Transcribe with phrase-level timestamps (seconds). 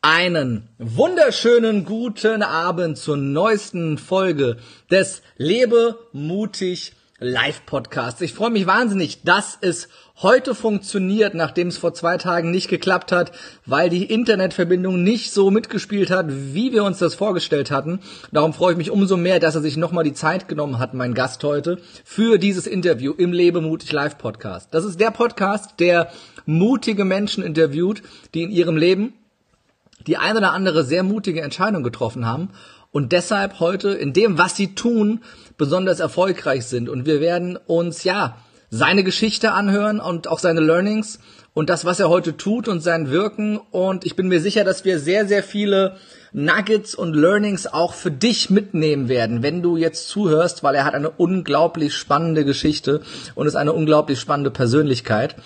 [0.00, 4.58] Einen wunderschönen guten Abend zur neuesten Folge
[4.92, 8.20] des Lebe mutig Live Podcasts.
[8.20, 9.88] Ich freue mich wahnsinnig, dass es
[10.22, 13.32] heute funktioniert, nachdem es vor zwei Tagen nicht geklappt hat,
[13.66, 17.98] weil die Internetverbindung nicht so mitgespielt hat, wie wir uns das vorgestellt hatten.
[18.30, 21.12] Darum freue ich mich umso mehr, dass er sich nochmal die Zeit genommen hat, mein
[21.12, 24.72] Gast heute, für dieses Interview im Lebe mutig Live Podcast.
[24.72, 26.12] Das ist der Podcast, der
[26.46, 28.04] mutige Menschen interviewt,
[28.34, 29.14] die in ihrem Leben
[30.08, 32.50] die ein oder andere sehr mutige Entscheidung getroffen haben
[32.90, 35.20] und deshalb heute in dem, was sie tun,
[35.56, 36.88] besonders erfolgreich sind.
[36.88, 38.38] Und wir werden uns, ja,
[38.70, 41.20] seine Geschichte anhören und auch seine Learnings
[41.54, 43.58] und das, was er heute tut und sein Wirken.
[43.58, 45.96] Und ich bin mir sicher, dass wir sehr, sehr viele
[46.32, 50.94] Nuggets und Learnings auch für dich mitnehmen werden, wenn du jetzt zuhörst, weil er hat
[50.94, 53.00] eine unglaublich spannende Geschichte
[53.34, 55.36] und ist eine unglaublich spannende Persönlichkeit.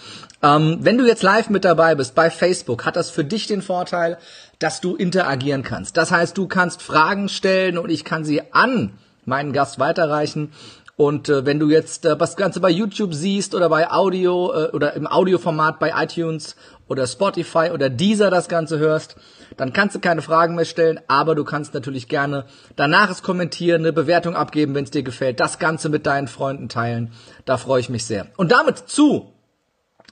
[0.43, 3.63] Ähm, wenn du jetzt live mit dabei bist bei Facebook, hat das für dich den
[3.63, 4.19] Vorteil,
[4.63, 5.97] dass du interagieren kannst.
[5.97, 8.93] Das heißt, du kannst Fragen stellen und ich kann sie an
[9.25, 10.53] meinen Gast weiterreichen.
[10.97, 14.71] Und äh, wenn du jetzt äh, das Ganze bei YouTube siehst oder bei Audio äh,
[14.71, 16.55] oder im Audioformat bei iTunes
[16.87, 19.17] oder Spotify oder Deezer das Ganze hörst,
[19.57, 22.45] dann kannst du keine Fragen mehr stellen, aber du kannst natürlich gerne
[22.77, 26.69] danach es kommentieren, eine Bewertung abgeben, wenn es dir gefällt, das Ganze mit deinen Freunden
[26.69, 27.13] teilen.
[27.47, 28.27] Da freue ich mich sehr.
[28.37, 29.33] Und damit zu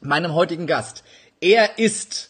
[0.03, 1.05] meinem heutigen Gast.
[1.41, 2.30] Er ist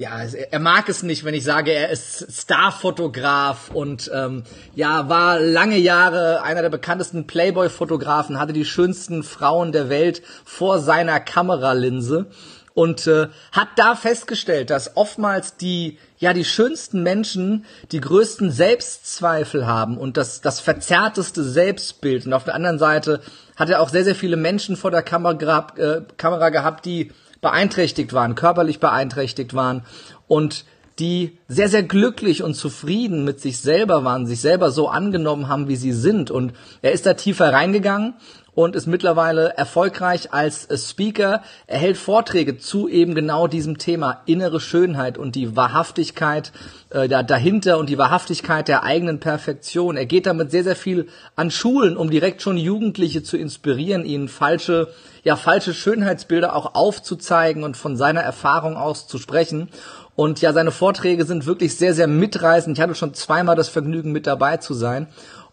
[0.00, 5.38] ja, er mag es nicht, wenn ich sage, er ist Starfotograf und ähm, ja, war
[5.38, 12.30] lange Jahre einer der bekanntesten Playboy-Fotografen, hatte die schönsten Frauen der Welt vor seiner Kameralinse
[12.72, 19.66] und äh, hat da festgestellt, dass oftmals die ja die schönsten Menschen die größten Selbstzweifel
[19.66, 22.24] haben und das das verzerrteste Selbstbild.
[22.24, 23.20] Und auf der anderen Seite
[23.54, 28.12] hat er auch sehr sehr viele Menschen vor der Kamera, äh, Kamera gehabt, die beeinträchtigt
[28.12, 29.82] waren, körperlich beeinträchtigt waren
[30.28, 30.64] und
[30.98, 35.66] die sehr, sehr glücklich und zufrieden mit sich selber waren, sich selber so angenommen haben,
[35.66, 36.30] wie sie sind.
[36.30, 38.14] Und er ist da tiefer reingegangen
[38.54, 41.42] und ist mittlerweile erfolgreich als Speaker.
[41.66, 46.52] Er hält Vorträge zu eben genau diesem Thema innere Schönheit und die Wahrhaftigkeit
[46.90, 49.96] äh, dahinter und die Wahrhaftigkeit der eigenen Perfektion.
[49.96, 54.28] Er geht damit sehr, sehr viel an Schulen, um direkt schon Jugendliche zu inspirieren, ihnen
[54.28, 54.88] falsche,
[55.22, 59.68] ja, falsche Schönheitsbilder auch aufzuzeigen und von seiner Erfahrung aus zu sprechen.
[60.16, 62.76] Und ja, seine Vorträge sind wirklich sehr, sehr mitreißend.
[62.76, 65.06] Ich hatte schon zweimal das Vergnügen, mit dabei zu sein.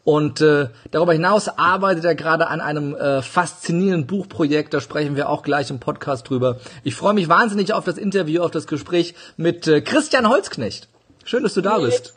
[0.07, 5.27] Und äh, darüber hinaus arbeitet er gerade an einem äh, faszinierenden Buchprojekt, da sprechen wir
[5.27, 6.61] auch gleich im Podcast drüber.
[6.85, 10.87] Ich freue mich wahnsinnig auf das Interview, auf das Gespräch mit äh, Christian Holzknecht.
[11.25, 12.13] Schön, dass du da bist.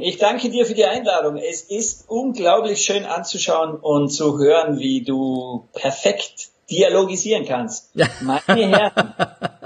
[0.00, 1.36] ich danke dir für die Einladung.
[1.36, 7.90] Es ist unglaublich schön anzuschauen und zu hören, wie du perfekt dialogisieren kannst.
[7.94, 8.08] Ja.
[8.22, 8.42] Meine
[8.76, 9.14] Herren,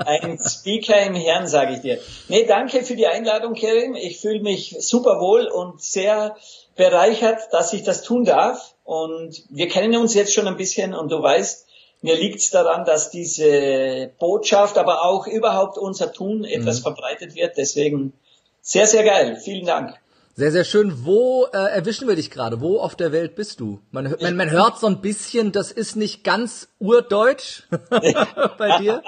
[0.07, 1.99] ein Speaker im Herrn, sage ich dir.
[2.29, 3.95] Nee, danke für die Einladung, Kerim.
[3.95, 6.37] Ich fühle mich super wohl und sehr
[6.77, 8.75] bereichert, dass ich das tun darf.
[8.85, 11.67] Und wir kennen uns jetzt schon ein bisschen und du weißt,
[12.03, 16.83] mir liegt es daran, dass diese Botschaft, aber auch überhaupt unser Tun etwas mhm.
[16.85, 17.59] verbreitet wird.
[17.59, 18.15] Deswegen
[18.63, 19.37] sehr, sehr geil.
[19.37, 19.95] Vielen Dank.
[20.41, 21.05] Sehr, sehr schön.
[21.05, 22.63] Wo äh, erwischen wir dich gerade?
[22.63, 23.79] Wo auf der Welt bist du?
[23.91, 29.03] Man, man, man hört so ein bisschen, das ist nicht ganz urdeutsch bei dir.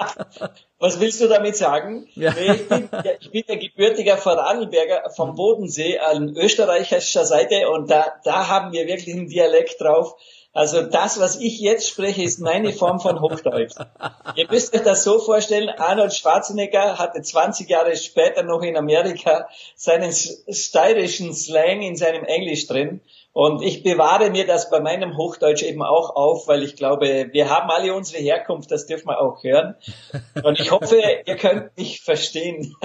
[0.77, 2.07] Was willst du damit sagen?
[2.13, 2.35] Ja.
[2.37, 2.87] Ich, bin,
[3.19, 8.85] ich bin der gebürtiger Vorarlberger vom Bodensee an österreichischer Seite und da, da haben wir
[8.85, 10.13] wirklich einen Dialekt drauf.
[10.53, 13.73] Also das, was ich jetzt spreche, ist meine Form von Hochdeutsch.
[14.35, 19.47] Ihr müsst euch das so vorstellen, Arnold Schwarzenegger hatte 20 Jahre später noch in Amerika
[19.75, 23.01] seinen steirischen Slang in seinem Englisch drin.
[23.35, 27.49] Und ich bewahre mir das bei meinem Hochdeutsch eben auch auf, weil ich glaube, wir
[27.49, 29.73] haben alle unsere Herkunft, das dürfen wir auch hören.
[30.43, 32.75] Und ich hoffe, ihr könnt mich verstehen.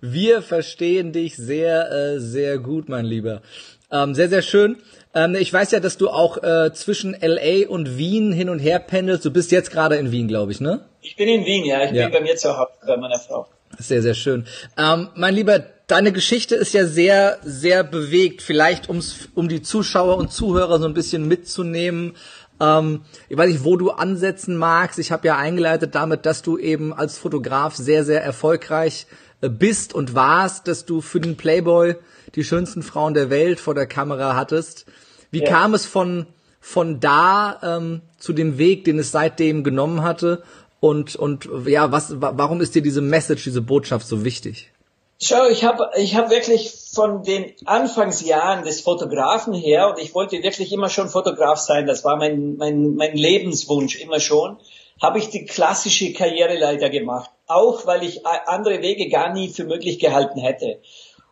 [0.00, 3.42] wir verstehen dich sehr, äh, sehr gut, mein Lieber.
[3.92, 4.78] Ähm, sehr, sehr schön.
[5.14, 8.78] Ähm, ich weiß ja, dass du auch äh, zwischen LA und Wien hin und her
[8.78, 9.24] pendelst.
[9.24, 10.80] Du bist jetzt gerade in Wien, glaube ich, ne?
[11.02, 11.84] Ich bin in Wien, ja.
[11.84, 12.04] Ich ja.
[12.04, 13.46] bin bei mir zu Hause, bei meiner Frau.
[13.78, 14.46] Sehr, sehr schön.
[14.78, 18.40] Ähm, mein Lieber, deine Geschichte ist ja sehr, sehr bewegt.
[18.40, 22.16] Vielleicht ums, um die Zuschauer und Zuhörer so ein bisschen mitzunehmen.
[22.60, 24.98] Ähm, ich weiß nicht, wo du ansetzen magst.
[24.98, 29.06] Ich habe ja eingeleitet damit, dass du eben als Fotograf sehr, sehr erfolgreich
[29.48, 31.96] bist und warst, dass du für den Playboy
[32.34, 34.86] die schönsten Frauen der Welt vor der Kamera hattest.
[35.30, 35.48] Wie ja.
[35.48, 36.26] kam es von,
[36.60, 40.42] von da ähm, zu dem Weg, den es seitdem genommen hatte?
[40.80, 44.72] Und, und ja, was, warum ist dir diese Message, diese Botschaft so wichtig?
[45.20, 50.42] Schau, ich habe ich hab wirklich von den Anfangsjahren des Fotografen her, und ich wollte
[50.42, 54.58] wirklich immer schon Fotograf sein, das war mein, mein, mein Lebenswunsch immer schon,
[55.00, 57.30] habe ich die klassische Karriereleiter gemacht.
[57.46, 60.80] Auch weil ich andere Wege gar nie für möglich gehalten hätte.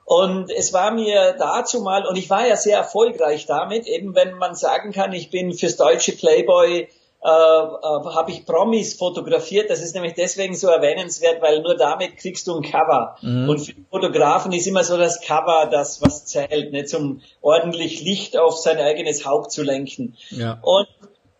[0.04, 4.34] Und es war mir dazu mal, und ich war ja sehr erfolgreich damit, eben wenn
[4.38, 6.88] man sagen kann, ich bin fürs deutsche Playboy
[7.22, 9.68] äh, äh, habe ich Promis fotografiert.
[9.68, 13.16] Das ist nämlich deswegen so erwähnenswert, weil nur damit kriegst du ein Cover.
[13.20, 13.46] Mhm.
[13.46, 18.38] Und für Fotografen ist immer so das Cover das, was zählt, nicht um ordentlich Licht
[18.38, 20.16] auf sein eigenes Haupt zu lenken.
[20.30, 20.60] Ja.
[20.62, 20.88] Und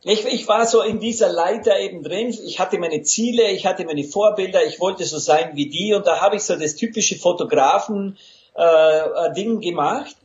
[0.03, 2.29] ich, ich war so in dieser Leiter eben drin.
[2.29, 5.93] Ich hatte meine Ziele, ich hatte meine Vorbilder, ich wollte so sein wie die.
[5.93, 8.17] Und da habe ich so das typische Fotografen
[8.57, 10.17] äh, äh gemacht.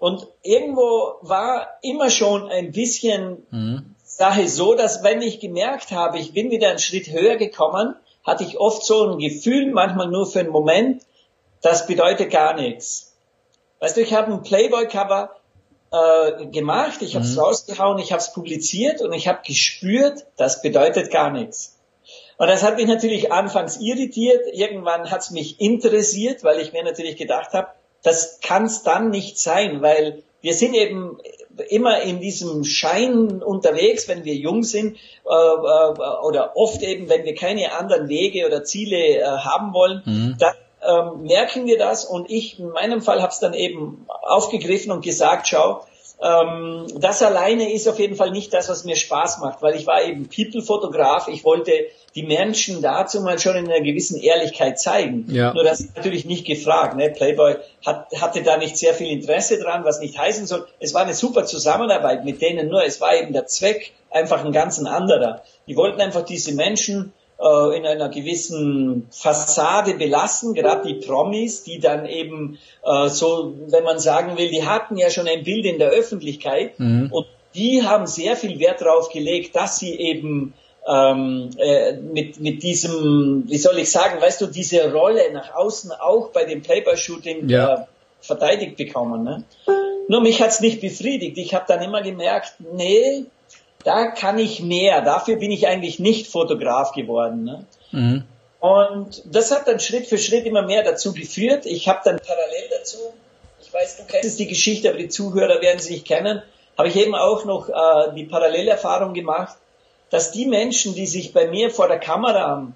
[0.00, 3.94] Und irgendwo war immer schon ein bisschen mhm.
[4.04, 8.42] Sache so, dass wenn ich gemerkt habe, ich bin wieder einen Schritt höher gekommen, hatte
[8.42, 11.02] ich oft so ein Gefühl, manchmal nur für einen Moment,
[11.60, 13.16] das bedeutet gar nichts.
[13.78, 15.30] Weißt du, ich habe ein Playboy-Cover
[15.92, 17.40] äh, gemacht, ich habe es mhm.
[17.40, 21.78] rausgehauen, ich habe es publiziert und ich habe gespürt, das bedeutet gar nichts.
[22.38, 26.82] Und das hat mich natürlich anfangs irritiert, irgendwann hat es mich interessiert, weil ich mir
[26.82, 27.68] natürlich gedacht habe,
[28.02, 31.18] das kann es dann nicht sein, weil wir sind eben
[31.68, 37.24] immer in diesem Schein unterwegs, wenn wir jung sind äh, äh, oder oft eben, wenn
[37.24, 40.36] wir keine anderen Wege oder Ziele äh, haben wollen, mhm.
[40.38, 40.54] dann
[40.86, 45.04] ähm, merken wir das und ich in meinem Fall habe es dann eben aufgegriffen und
[45.04, 45.82] gesagt, schau,
[46.22, 49.86] ähm, das alleine ist auf jeden Fall nicht das, was mir Spaß macht, weil ich
[49.86, 51.26] war eben People-Fotograf.
[51.26, 51.72] Ich wollte
[52.14, 55.26] die Menschen dazu mal schon in einer gewissen Ehrlichkeit zeigen.
[55.28, 55.52] Ja.
[55.52, 56.96] Nur das ist natürlich nicht gefragt.
[56.96, 57.10] Ne?
[57.10, 60.66] Playboy hat, hatte da nicht sehr viel Interesse dran, was nicht heißen soll.
[60.78, 64.52] Es war eine super Zusammenarbeit mit denen, nur es war eben der Zweck einfach ein
[64.52, 65.42] ganz anderer.
[65.66, 67.12] Die wollten einfach diese Menschen
[67.42, 73.84] äh, in einer gewissen Fassade belassen, gerade die Promis, die dann eben äh, so, wenn
[73.84, 77.08] man sagen will, die hatten ja schon ein Bild in der Öffentlichkeit mhm.
[77.10, 80.54] und die haben sehr viel Wert darauf gelegt, dass sie eben
[80.88, 85.92] ähm, äh, mit, mit diesem, wie soll ich sagen, weißt du, diese Rolle nach außen
[85.92, 87.74] auch bei dem Playboy-Shooting ja.
[87.74, 87.84] äh,
[88.20, 89.22] verteidigt bekommen.
[89.22, 89.44] Ne?
[90.08, 91.38] Nur mich hat's nicht befriedigt.
[91.38, 93.24] Ich habe dann immer gemerkt, nee,
[93.84, 95.00] da kann ich mehr.
[95.00, 97.44] Dafür bin ich eigentlich nicht Fotograf geworden.
[97.44, 97.64] Ne?
[97.90, 98.24] Mhm.
[98.60, 101.66] Und das hat dann Schritt für Schritt immer mehr dazu geführt.
[101.66, 102.98] Ich habe dann parallel dazu,
[103.60, 106.42] ich weiß, du kennst die Geschichte, aber die Zuhörer werden sie nicht kennen,
[106.78, 109.56] habe ich eben auch noch äh, die Parallelerfahrung gemacht,
[110.10, 112.68] dass die Menschen, die sich bei mir vor der Kamera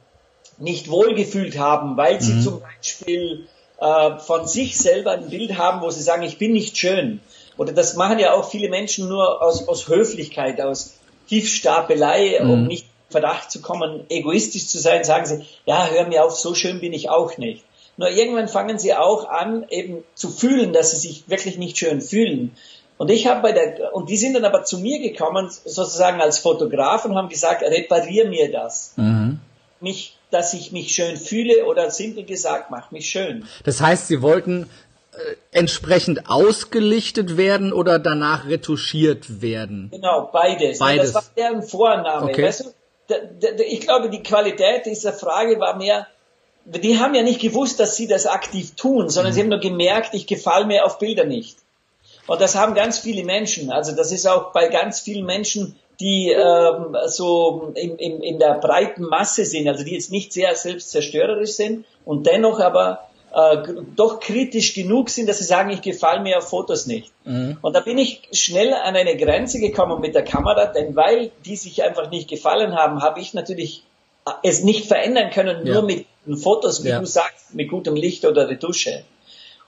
[0.59, 2.43] nicht wohlgefühlt haben, weil sie mhm.
[2.43, 3.47] zum Beispiel
[3.79, 7.21] äh, von sich selber ein Bild haben, wo sie sagen, ich bin nicht schön,
[7.57, 10.95] oder das machen ja auch viele Menschen nur aus, aus Höflichkeit, aus
[11.29, 12.51] Tiefstapelei, mhm.
[12.51, 16.37] um nicht in Verdacht zu kommen, egoistisch zu sein, sagen sie, ja, hör mir auf,
[16.37, 17.65] so schön bin ich auch nicht.
[17.97, 22.03] Nur irgendwann fangen sie auch an, eben zu fühlen, dass sie sich wirklich nicht schön
[22.03, 22.55] fühlen.
[22.99, 26.39] Und ich habe bei der, und die sind dann aber zu mir gekommen, sozusagen als
[26.39, 28.93] Fotograf und haben gesagt, reparier mir das.
[28.97, 29.41] Mhm.
[29.81, 33.47] Mich, dass ich mich schön fühle oder simpel gesagt, mach mich schön.
[33.65, 34.71] Das heißt, sie wollten
[35.51, 39.89] entsprechend ausgelichtet werden oder danach retuschiert werden?
[39.93, 40.79] Genau, beides.
[40.79, 41.13] beides.
[41.13, 42.31] Das war deren Vorname.
[42.31, 42.45] Okay.
[42.45, 42.75] Weißt
[43.09, 46.07] du, ich glaube, die Qualität dieser Frage war mehr,
[46.65, 49.35] die haben ja nicht gewusst, dass sie das aktiv tun, sondern mhm.
[49.35, 51.59] sie haben nur gemerkt, ich gefalle mir auf Bilder nicht.
[52.27, 53.71] Und das haben ganz viele Menschen.
[53.71, 58.55] Also das ist auch bei ganz vielen Menschen, die ähm, so in, in, in der
[58.55, 63.57] breiten Masse sind, also die jetzt nicht sehr selbstzerstörerisch sind und dennoch aber äh,
[63.97, 67.13] doch kritisch genug sind, dass sie sagen, ich gefalle mir auf Fotos nicht.
[67.25, 67.59] Mhm.
[67.61, 71.57] Und da bin ich schnell an eine Grenze gekommen mit der Kamera, denn weil die
[71.57, 73.83] sich einfach nicht gefallen haben, habe ich natürlich
[74.27, 75.75] äh, es nicht verändern können, ja.
[75.75, 76.07] nur mit
[76.41, 76.99] Fotos, wie ja.
[76.99, 79.05] du sagst, mit gutem Licht oder Retusche.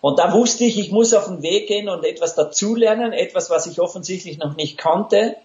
[0.00, 3.66] Und da wusste ich, ich muss auf den Weg gehen und etwas dazulernen, etwas, was
[3.66, 5.36] ich offensichtlich noch nicht konnte.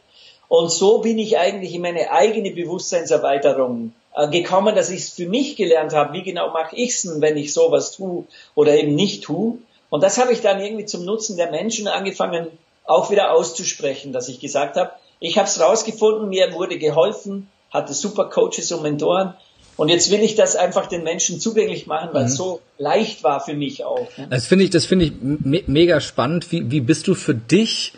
[0.47, 3.93] Und so bin ich eigentlich in meine eigene Bewusstseinserweiterung
[4.29, 7.37] gekommen, dass ich es für mich gelernt habe, wie genau mache ich es denn, wenn
[7.37, 9.57] ich sowas tue oder eben nicht tue.
[9.89, 12.47] Und das habe ich dann irgendwie zum Nutzen der Menschen angefangen,
[12.85, 17.93] auch wieder auszusprechen, dass ich gesagt habe, ich habe es rausgefunden, mir wurde geholfen, hatte
[17.93, 19.35] super Coaches und Mentoren.
[19.75, 22.37] Und jetzt will ich das einfach den Menschen zugänglich machen, weil es mhm.
[22.37, 24.07] so leicht war für mich auch.
[24.17, 24.27] Ne?
[24.29, 26.51] Das finde ich, das finde ich me mega spannend.
[26.51, 27.93] Wie, wie bist du für dich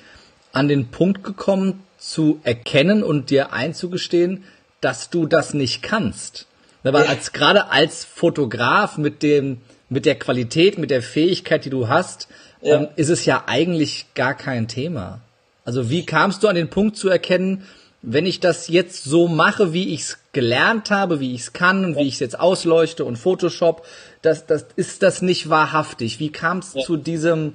[0.54, 4.44] an den Punkt gekommen, zu erkennen und dir einzugestehen,
[4.86, 6.46] dass du das nicht kannst.
[6.84, 11.88] Weil als gerade als Fotograf mit dem mit der Qualität, mit der Fähigkeit, die du
[11.88, 12.27] hast,
[12.62, 12.82] ja.
[12.82, 15.22] ähm, ist es ja eigentlich gar kein Thema.
[15.63, 17.63] Also wie kamst du an den Punkt zu erkennen,
[18.04, 21.84] wenn ich das jetzt so mache, wie ich es gelernt habe, wie ich es kann
[21.84, 22.01] und ja.
[22.01, 23.84] wie ich es jetzt ausleuchte und Photoshop,
[24.22, 26.20] das, das ist das nicht wahrhaftig.
[26.20, 26.84] Wie kam es ja.
[26.84, 27.54] zu diesem,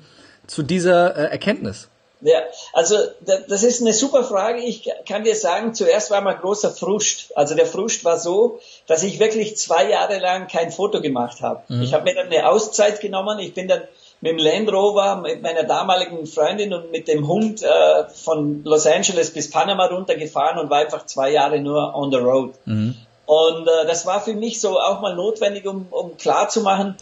[0.49, 1.89] zu dieser äh, Erkenntnis?
[2.22, 2.40] Ja,
[2.72, 4.60] also das ist eine super Frage.
[4.60, 7.32] Ich kann dir sagen, zuerst war mal großer Frust.
[7.34, 11.62] Also der Frust war so, dass ich wirklich zwei Jahre lang kein Foto gemacht habe.
[11.68, 11.82] Mhm.
[11.82, 13.38] Ich habe mir dann eine Auszeit genommen.
[13.38, 13.82] Ich bin dann
[14.20, 18.86] mit dem Land Rover, mit meiner damaligen Freundin und mit dem Hund äh, von Los
[18.86, 22.52] Angeles bis Panama runtergefahren und war einfach zwei Jahre nur on the road.
[22.66, 22.96] Mhm.
[23.24, 26.96] Und äh, das war für mich so auch mal notwendig, um, um klar zu machen,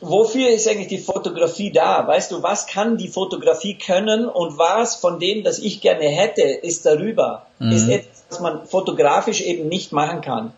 [0.00, 2.06] wofür ist eigentlich die Fotografie da?
[2.06, 6.42] Weißt du, was kann die Fotografie können und was von dem, das ich gerne hätte,
[6.42, 7.72] ist darüber, mhm.
[7.72, 10.52] ist etwas, was man fotografisch eben nicht machen kann.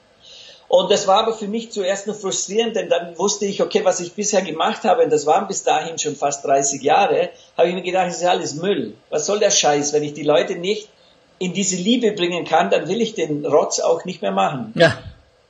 [0.69, 4.01] Und das war aber für mich zuerst nur frustrierend, denn dann wusste ich, okay, was
[4.01, 7.75] ich bisher gemacht habe, und das waren bis dahin schon fast 30 Jahre, habe ich
[7.75, 8.95] mir gedacht, das ist alles Müll.
[9.11, 9.93] Was soll der Scheiß?
[9.93, 10.89] Wenn ich die Leute nicht
[11.39, 14.73] in diese Liebe bringen kann, dann will ich den Rotz auch nicht mehr machen.
[14.75, 14.97] Ja.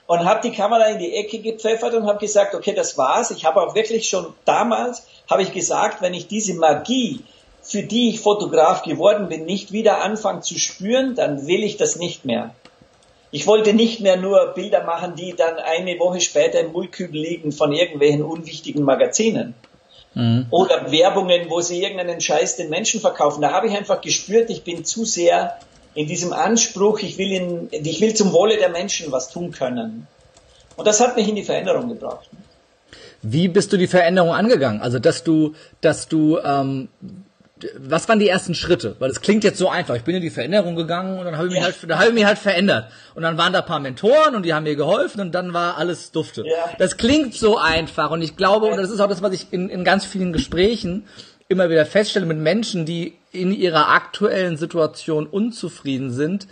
[0.07, 3.31] Und habe die Kamera in die Ecke gepfeffert und habe gesagt, okay, das war's.
[3.31, 7.21] Ich habe auch wirklich schon damals, habe ich gesagt, wenn ich diese Magie,
[7.63, 11.97] für die ich Fotograf geworden bin, nicht wieder anfange zu spüren, dann will ich das
[11.97, 12.55] nicht mehr.
[13.31, 17.53] Ich wollte nicht mehr nur Bilder machen, die dann eine Woche später im Mullkübel liegen
[17.53, 19.55] von irgendwelchen unwichtigen Magazinen.
[20.15, 20.47] Mhm.
[20.51, 23.41] Oder Werbungen, wo sie irgendeinen Scheiß den Menschen verkaufen.
[23.41, 25.59] Da habe ich einfach gespürt, ich bin zu sehr
[25.95, 30.07] in diesem Anspruch, ich will, in, ich will zum Wohle der Menschen was tun können.
[30.77, 32.29] Und das hat mich in die Veränderung gebracht.
[33.23, 34.81] Wie bist du die Veränderung angegangen?
[34.81, 36.89] Also, dass du, dass du ähm,
[37.79, 38.97] was waren die ersten Schritte?
[38.99, 39.95] Weil es klingt jetzt so einfach.
[39.95, 41.61] Ich bin in die Veränderung gegangen und dann habe ich, ja.
[41.61, 42.91] mich halt, dann habe ich mich halt verändert.
[43.15, 46.11] Und dann waren da paar Mentoren und die haben mir geholfen und dann war alles
[46.13, 46.45] dufte.
[46.45, 46.71] Ja.
[46.79, 49.69] Das klingt so einfach und ich glaube, und das ist auch das, was ich in,
[49.69, 51.05] in ganz vielen Gesprächen
[51.53, 56.47] immer wieder feststelle mit Menschen, die in ihrer aktuellen Situation unzufrieden sind.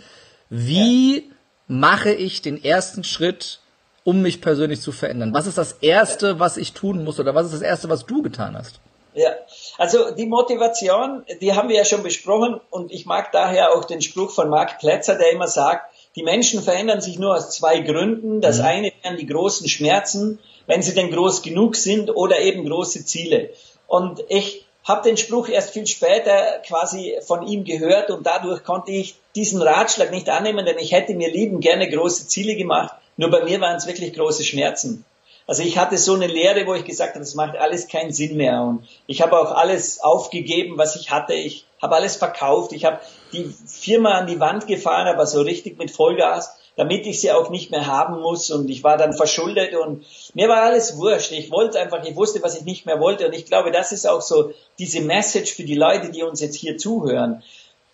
[0.49, 1.21] Wie ja.
[1.67, 3.59] mache ich den ersten Schritt,
[4.03, 5.33] um mich persönlich zu verändern?
[5.33, 8.21] Was ist das Erste, was ich tun muss oder was ist das Erste, was du
[8.21, 8.79] getan hast?
[9.13, 9.31] Ja,
[9.77, 14.01] also die Motivation, die haben wir ja schon besprochen und ich mag daher auch den
[14.01, 18.41] Spruch von Mark Plätzer, der immer sagt, die Menschen verändern sich nur aus zwei Gründen.
[18.41, 18.65] Das mhm.
[18.65, 23.51] eine wären die großen Schmerzen, wenn sie denn groß genug sind oder eben große Ziele.
[23.87, 28.91] Und ich habe den Spruch erst viel später quasi von ihm gehört und dadurch konnte
[28.91, 32.95] ich diesen Ratschlag nicht annehmen, denn ich hätte mir lieben gerne große Ziele gemacht.
[33.17, 35.05] Nur bei mir waren es wirklich große Schmerzen.
[35.47, 38.37] Also ich hatte so eine Lehre, wo ich gesagt habe, das macht alles keinen Sinn
[38.37, 38.61] mehr.
[38.61, 41.33] Und ich habe auch alles aufgegeben, was ich hatte.
[41.33, 42.73] Ich habe alles verkauft.
[42.73, 42.99] Ich habe
[43.33, 47.49] die Firma an die Wand gefahren, aber so richtig mit Vollgas, damit ich sie auch
[47.49, 48.49] nicht mehr haben muss.
[48.51, 51.31] Und ich war dann verschuldet und mir war alles wurscht.
[51.31, 53.27] Ich wollte einfach, ich wusste, was ich nicht mehr wollte.
[53.27, 56.55] Und ich glaube, das ist auch so diese Message für die Leute, die uns jetzt
[56.55, 57.43] hier zuhören.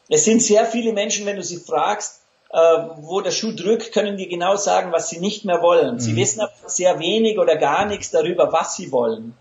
[0.09, 2.57] Es sind sehr viele Menschen, wenn du sie fragst, äh,
[3.01, 5.99] wo der Schuh drückt, können die genau sagen, was sie nicht mehr wollen.
[5.99, 6.17] Sie mhm.
[6.17, 9.35] wissen aber sehr wenig oder gar nichts darüber, was sie wollen.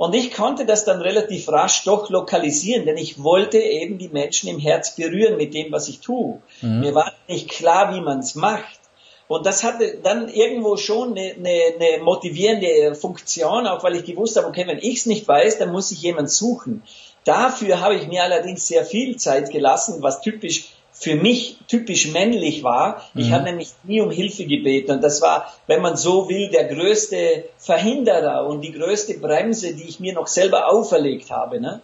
[0.00, 4.48] Und ich konnte das dann relativ rasch doch lokalisieren, denn ich wollte eben die Menschen
[4.48, 6.40] im Herz berühren mit dem, was ich tue.
[6.62, 6.80] Mhm.
[6.80, 8.80] Mir war nicht klar, wie man es macht.
[9.28, 14.38] Und das hatte dann irgendwo schon eine, eine, eine motivierende Funktion, auch weil ich gewusst
[14.38, 16.82] habe, okay, wenn ich es nicht weiß, dann muss ich jemand suchen.
[17.24, 22.62] Dafür habe ich mir allerdings sehr viel Zeit gelassen, was typisch für mich typisch männlich
[22.62, 23.02] war.
[23.14, 23.32] Ich mhm.
[23.32, 24.90] habe nämlich nie um Hilfe gebeten.
[24.90, 29.84] Und das war, wenn man so will, der größte Verhinderer und die größte Bremse, die
[29.84, 31.58] ich mir noch selber auferlegt habe.
[31.58, 31.80] Ne?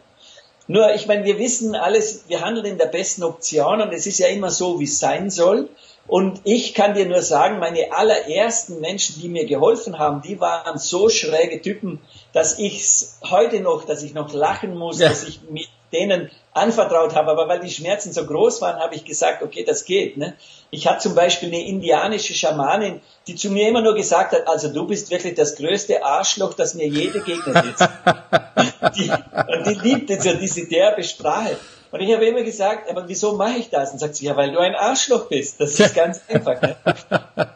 [0.68, 4.18] Nur, ich meine, wir wissen alles, wir handeln in der besten Option und es ist
[4.18, 5.70] ja immer so, wie es sein soll.
[6.06, 10.78] Und ich kann dir nur sagen, meine allerersten Menschen, die mir geholfen haben, die waren
[10.78, 12.00] so schräge Typen,
[12.34, 12.84] dass ich
[13.22, 15.08] heute noch, dass ich noch lachen muss, ja.
[15.08, 17.30] dass ich mir denen anvertraut habe.
[17.30, 20.16] Aber weil die Schmerzen so groß waren, habe ich gesagt, okay, das geht.
[20.16, 20.34] Ne?
[20.70, 24.72] Ich hatte zum Beispiel eine indianische Schamanin, die zu mir immer nur gesagt hat, also
[24.72, 27.80] du bist wirklich das größte Arschloch, das mir je begegnet ist.
[28.96, 31.56] die, und die liebte so diese derbe Sprache.
[31.90, 33.92] Und ich habe immer gesagt, aber wieso mache ich das?
[33.92, 35.60] Und sagt sie, ja, weil du ein Arschloch bist.
[35.60, 36.60] Das ist ganz einfach.
[36.60, 36.76] Ne?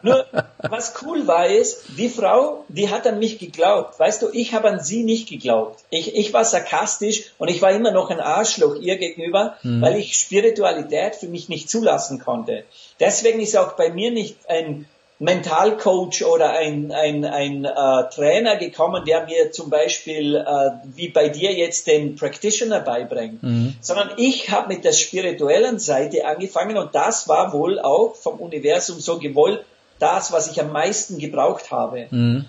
[0.01, 0.25] Nur,
[0.69, 3.99] was cool war, ist, die Frau, die hat an mich geglaubt.
[3.99, 5.79] Weißt du, ich habe an sie nicht geglaubt.
[5.89, 9.81] Ich, ich war sarkastisch und ich war immer noch ein Arschloch ihr gegenüber, mhm.
[9.81, 12.63] weil ich Spiritualität für mich nicht zulassen konnte.
[12.99, 14.85] Deswegen ist auch bei mir nicht ein
[15.21, 21.29] Mentalcoach oder ein, ein, ein äh, Trainer gekommen, der mir zum Beispiel äh, wie bei
[21.29, 23.75] dir jetzt den Practitioner beibringt, mhm.
[23.81, 28.99] sondern ich habe mit der spirituellen Seite angefangen und das war wohl auch vom Universum
[28.99, 29.63] so gewollt,
[29.99, 32.07] das, was ich am meisten gebraucht habe.
[32.09, 32.45] Mhm.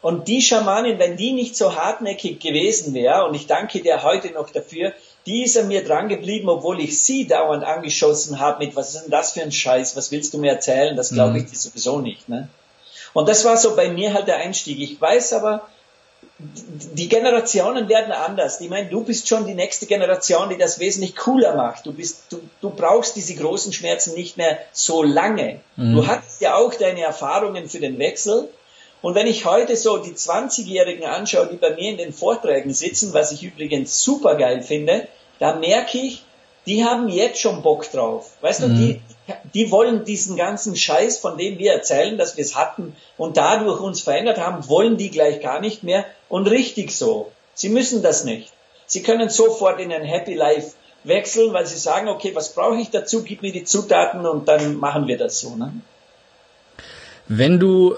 [0.00, 4.32] Und die Schamanin, wenn die nicht so hartnäckig gewesen wäre, und ich danke dir heute
[4.32, 4.92] noch dafür,
[5.26, 9.04] die ist an mir dran geblieben, obwohl ich sie dauernd angeschossen habe mit, was ist
[9.04, 11.50] denn das für ein Scheiß, was willst du mir erzählen, das glaube ich mhm.
[11.50, 12.28] dir sowieso nicht.
[12.28, 12.48] Ne?
[13.12, 14.80] Und das war so bei mir halt der Einstieg.
[14.80, 15.68] Ich weiß aber,
[16.38, 18.60] die Generationen werden anders.
[18.60, 21.86] Ich meine, du bist schon die nächste Generation, die das wesentlich cooler macht.
[21.86, 25.60] Du bist, du, du brauchst diese großen Schmerzen nicht mehr so lange.
[25.76, 25.94] Mhm.
[25.94, 28.48] Du hattest ja auch deine Erfahrungen für den Wechsel.
[29.02, 33.12] Und wenn ich heute so die 20-Jährigen anschaue, die bei mir in den Vorträgen sitzen,
[33.12, 35.08] was ich übrigens super geil finde,
[35.40, 36.24] da merke ich,
[36.66, 38.30] die haben jetzt schon Bock drauf.
[38.40, 38.68] Weißt mhm.
[38.68, 39.00] du, die,
[39.54, 43.80] die wollen diesen ganzen Scheiß, von dem wir erzählen, dass wir es hatten und dadurch
[43.80, 47.32] uns verändert haben, wollen die gleich gar nicht mehr und richtig so.
[47.54, 48.52] Sie müssen das nicht.
[48.86, 52.90] Sie können sofort in ein Happy Life wechseln, weil sie sagen, okay, was brauche ich
[52.90, 53.24] dazu?
[53.24, 55.56] Gib mir die Zutaten und dann machen wir das so.
[55.56, 55.72] Ne?
[57.26, 57.96] Wenn du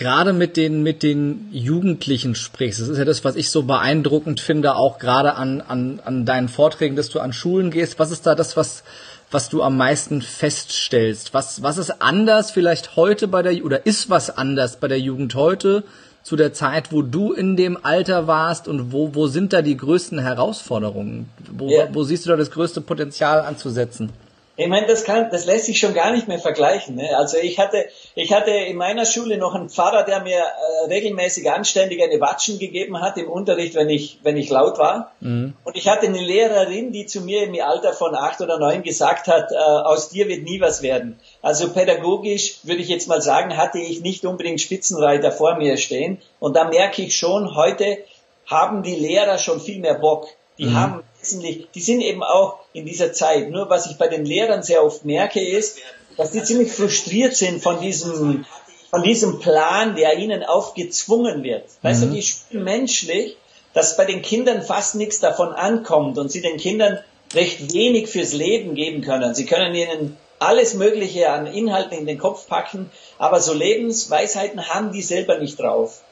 [0.00, 2.80] gerade mit den, mit den Jugendlichen sprichst.
[2.80, 6.48] Das ist ja das, was ich so beeindruckend finde, auch gerade an, an, an deinen
[6.48, 7.98] Vorträgen, dass du an Schulen gehst.
[7.98, 8.82] Was ist da das, was,
[9.30, 11.34] was du am meisten feststellst?
[11.34, 15.34] Was, was ist anders vielleicht heute bei der, oder ist was anders bei der Jugend
[15.34, 15.84] heute
[16.22, 19.76] zu der Zeit, wo du in dem Alter warst und wo, wo sind da die
[19.76, 21.28] größten Herausforderungen?
[21.52, 21.88] Wo, ja.
[21.92, 24.10] wo siehst du da das größte Potenzial anzusetzen?
[24.60, 26.96] Ich meine, das kann, das lässt sich schon gar nicht mehr vergleichen.
[26.96, 27.16] Ne?
[27.16, 31.50] Also ich hatte, ich hatte in meiner Schule noch einen Pfarrer, der mir äh, regelmäßig
[31.50, 35.12] anständig eine Watschen gegeben hat im Unterricht, wenn ich, wenn ich laut war.
[35.20, 35.54] Mhm.
[35.64, 39.28] Und ich hatte eine Lehrerin, die zu mir im Alter von acht oder neun gesagt
[39.28, 41.18] hat, äh, aus dir wird nie was werden.
[41.40, 46.18] Also pädagogisch würde ich jetzt mal sagen, hatte ich nicht unbedingt Spitzenreiter vor mir stehen.
[46.38, 47.96] Und da merke ich schon, heute
[48.44, 50.28] haben die Lehrer schon viel mehr Bock.
[50.58, 50.78] Die mhm.
[50.78, 53.50] haben wesentlich, die sind eben auch in dieser Zeit.
[53.50, 55.78] Nur was ich bei den Lehrern sehr oft merke, ist,
[56.16, 58.44] dass die ziemlich frustriert sind von diesem,
[58.90, 61.64] von diesem Plan, der ihnen aufgezwungen wird.
[61.82, 62.08] Weißt mhm.
[62.08, 63.36] du, die spüren menschlich,
[63.72, 66.98] dass bei den Kindern fast nichts davon ankommt und sie den Kindern
[67.32, 69.34] recht wenig fürs Leben geben können.
[69.34, 74.92] Sie können ihnen alles Mögliche an Inhalten in den Kopf packen, aber so Lebensweisheiten haben
[74.92, 76.02] die selber nicht drauf.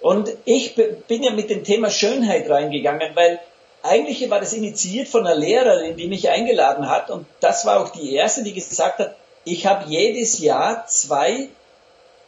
[0.00, 3.40] Und ich bin ja mit dem Thema Schönheit reingegangen, weil
[3.82, 7.90] eigentlich war das initiiert von einer Lehrerin, die mich eingeladen hat und das war auch
[7.90, 11.48] die erste, die gesagt hat, ich habe jedes Jahr zwei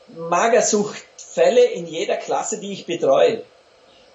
[0.08, 3.42] Magersuchtfälle in jeder Klasse, die ich betreue.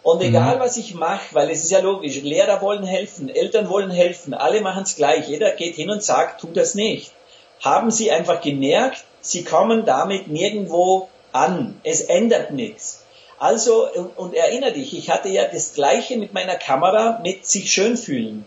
[0.03, 0.27] Und mhm.
[0.27, 4.33] egal was ich mache, weil es ist ja logisch, Lehrer wollen helfen, Eltern wollen helfen,
[4.33, 7.11] alle machen es gleich, jeder geht hin und sagt, tu das nicht.
[7.61, 11.79] Haben sie einfach gemerkt, sie kommen damit nirgendwo an.
[11.83, 13.04] Es ändert nichts.
[13.37, 17.97] Also, und erinnere dich, ich hatte ja das Gleiche mit meiner Kamera mit sich schön
[17.97, 18.45] fühlen.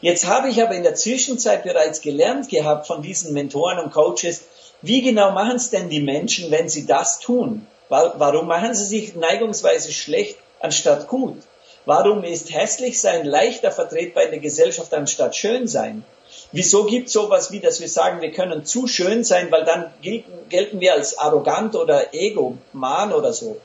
[0.00, 4.42] Jetzt habe ich aber in der Zwischenzeit bereits gelernt gehabt von diesen Mentoren und Coaches,
[4.80, 7.66] wie genau machen es denn die Menschen, wenn sie das tun?
[7.88, 11.36] Warum machen sie sich neigungsweise schlecht anstatt gut?
[11.84, 16.04] Warum ist hässlich sein leichter vertretbar in der Gesellschaft anstatt schön sein?
[16.52, 19.92] Wieso gibt es sowas wie, dass wir sagen, wir können zu schön sein, weil dann
[20.00, 23.60] gelten, gelten wir als arrogant oder egoman oder so?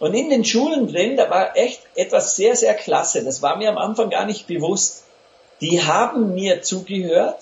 [0.00, 3.24] Und in den Schulen drin, da war echt etwas sehr, sehr klasse.
[3.24, 5.04] Das war mir am Anfang gar nicht bewusst.
[5.60, 7.38] Die haben mir zugehört,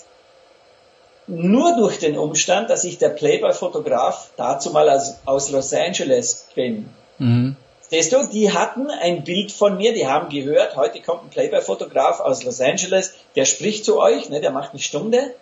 [1.27, 6.89] nur durch den Umstand, dass ich der Playboy-Fotograf dazu mal aus, aus Los Angeles bin.
[7.19, 7.57] Mhm.
[7.89, 12.21] Siehst du, die hatten ein Bild von mir, die haben gehört, heute kommt ein Playboy-Fotograf
[12.21, 15.35] aus Los Angeles, der spricht zu euch, ne, der macht eine Stunde.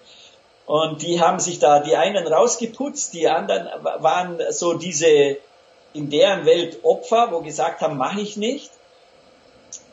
[0.67, 5.37] Und die haben sich da, die einen rausgeputzt, die anderen waren so diese
[5.93, 8.71] in deren Welt Opfer, wo gesagt haben, mache ich nicht.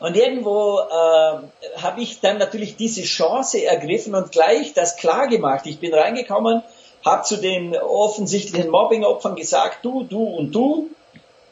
[0.00, 5.66] Und irgendwo äh, habe ich dann natürlich diese Chance ergriffen und gleich das klar gemacht.
[5.66, 6.62] Ich bin reingekommen,
[7.04, 10.90] habe zu den offensichtlichen Mobbing-Opfern gesagt, du, du und du,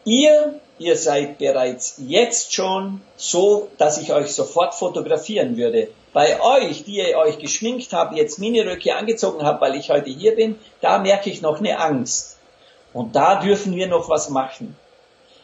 [0.04, 5.88] ihr, ihr seid bereits jetzt schon so, dass ich euch sofort fotografieren würde.
[6.12, 10.34] Bei euch, die ihr euch geschminkt habt, jetzt Miniröcke angezogen habt, weil ich heute hier
[10.34, 12.35] bin, da merke ich noch eine Angst.
[12.96, 14.74] Und da dürfen wir noch was machen.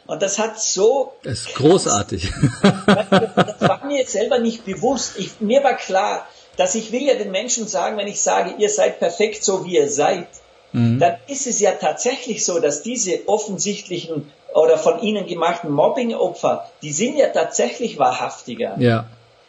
[0.07, 1.13] Und das hat so.
[1.23, 2.33] Das ist großartig.
[2.63, 5.19] das war mir jetzt selber nicht bewusst.
[5.19, 8.71] Ich, mir war klar, dass ich will ja den Menschen sagen, wenn ich sage, ihr
[8.71, 10.29] seid perfekt so wie ihr seid,
[10.73, 10.99] mhm.
[10.99, 16.93] dann ist es ja tatsächlich so, dass diese offensichtlichen oder von ihnen gemachten Mobbing-Opfer, die
[16.93, 18.77] sind ja tatsächlich wahrhaftiger.
[18.79, 19.05] Ja.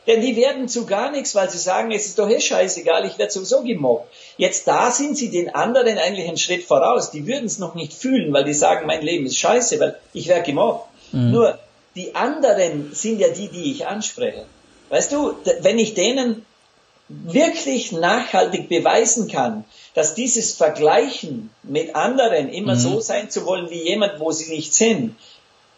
[0.08, 3.18] Denn die werden zu gar nichts, weil sie sagen, es ist doch eh scheißegal, ich
[3.18, 4.14] werde sowieso gemobbt.
[4.38, 7.12] Jetzt da sind sie den anderen eigentlich einen Schritt voraus.
[7.12, 10.28] Die würden es noch nicht fühlen, weil die sagen, mein Leben ist scheiße, weil ich
[10.28, 10.88] werde gemobbt.
[11.12, 11.32] Mhm.
[11.32, 11.60] Nur
[11.96, 14.46] die anderen sind ja die, die ich anspreche.
[14.90, 16.46] Weißt du, wenn ich denen
[17.10, 22.80] wirklich nachhaltig beweisen kann, dass dieses Vergleichen mit anderen immer mhm.
[22.80, 25.16] so sein zu wollen wie jemand, wo sie nicht sind,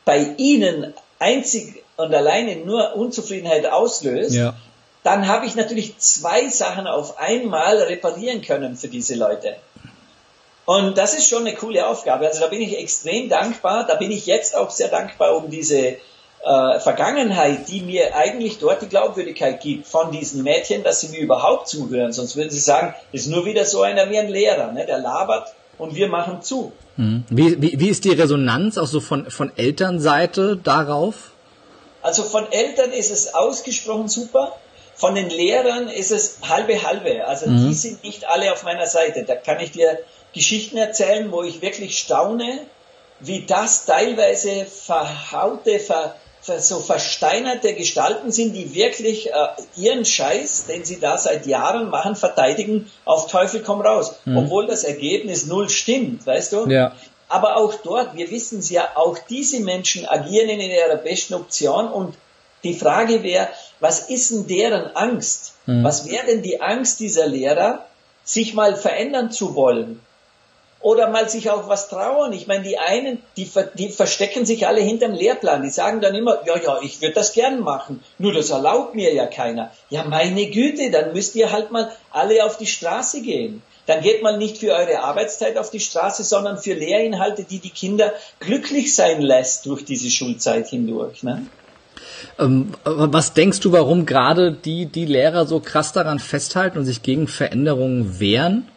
[0.06, 4.56] bei ihnen einzig und alleine nur Unzufriedenheit auslöst, ja.
[5.06, 9.56] Dann habe ich natürlich zwei Sachen auf einmal reparieren können für diese Leute.
[10.66, 12.26] Und das ist schon eine coole Aufgabe.
[12.26, 13.86] Also da bin ich extrem dankbar.
[13.86, 18.82] Da bin ich jetzt auch sehr dankbar um diese äh, Vergangenheit, die mir eigentlich dort
[18.82, 22.12] die Glaubwürdigkeit gibt von diesen Mädchen, dass sie mir überhaupt zuhören.
[22.12, 24.88] Sonst würden sie sagen, das ist nur wieder so einer wie ein Lehrer, ne?
[24.88, 26.72] der labert und wir machen zu.
[26.98, 27.26] Mhm.
[27.30, 31.34] Wie, wie, wie ist die Resonanz auch so von, von Elternseite darauf?
[32.02, 34.56] Also von Eltern ist es ausgesprochen super.
[34.96, 37.26] Von den Lehrern ist es halbe halbe.
[37.28, 37.68] Also mhm.
[37.68, 39.24] die sind nicht alle auf meiner Seite.
[39.24, 40.00] Da kann ich dir
[40.34, 42.60] Geschichten erzählen, wo ich wirklich staune,
[43.20, 46.16] wie das teilweise verhaute, ver,
[46.60, 52.16] so versteinerte Gestalten sind, die wirklich äh, ihren Scheiß, den sie da seit Jahren machen,
[52.16, 54.16] verteidigen, auf Teufel komm raus.
[54.26, 54.38] Mhm.
[54.38, 56.70] Obwohl das Ergebnis null stimmt, weißt du?
[56.70, 56.94] Ja.
[57.28, 61.88] Aber auch dort, wir wissen es ja, auch diese Menschen agieren in ihrer besten Option
[61.88, 62.16] und
[62.64, 63.50] die Frage wäre,
[63.80, 65.54] was ist denn deren Angst?
[65.66, 65.84] Mhm.
[65.84, 67.86] Was wäre denn die Angst dieser Lehrer,
[68.24, 70.02] sich mal verändern zu wollen?
[70.86, 72.32] oder mal sich auch was trauen.
[72.32, 75.64] Ich meine, die einen, die, die verstecken sich alle hinterm Lehrplan.
[75.64, 78.04] Die sagen dann immer, ja, ja, ich würde das gern machen.
[78.20, 79.72] Nur das erlaubt mir ja keiner.
[79.90, 83.64] Ja, meine Güte, dann müsst ihr halt mal alle auf die Straße gehen.
[83.88, 87.72] Dann geht mal nicht für eure Arbeitszeit auf die Straße, sondern für Lehrinhalte, die die
[87.72, 91.24] Kinder glücklich sein lässt durch diese Schulzeit hindurch.
[91.24, 91.48] Ne?
[92.40, 97.02] Ähm, was denkst du, warum gerade die, die Lehrer so krass daran festhalten und sich
[97.02, 98.68] gegen Veränderungen wehren?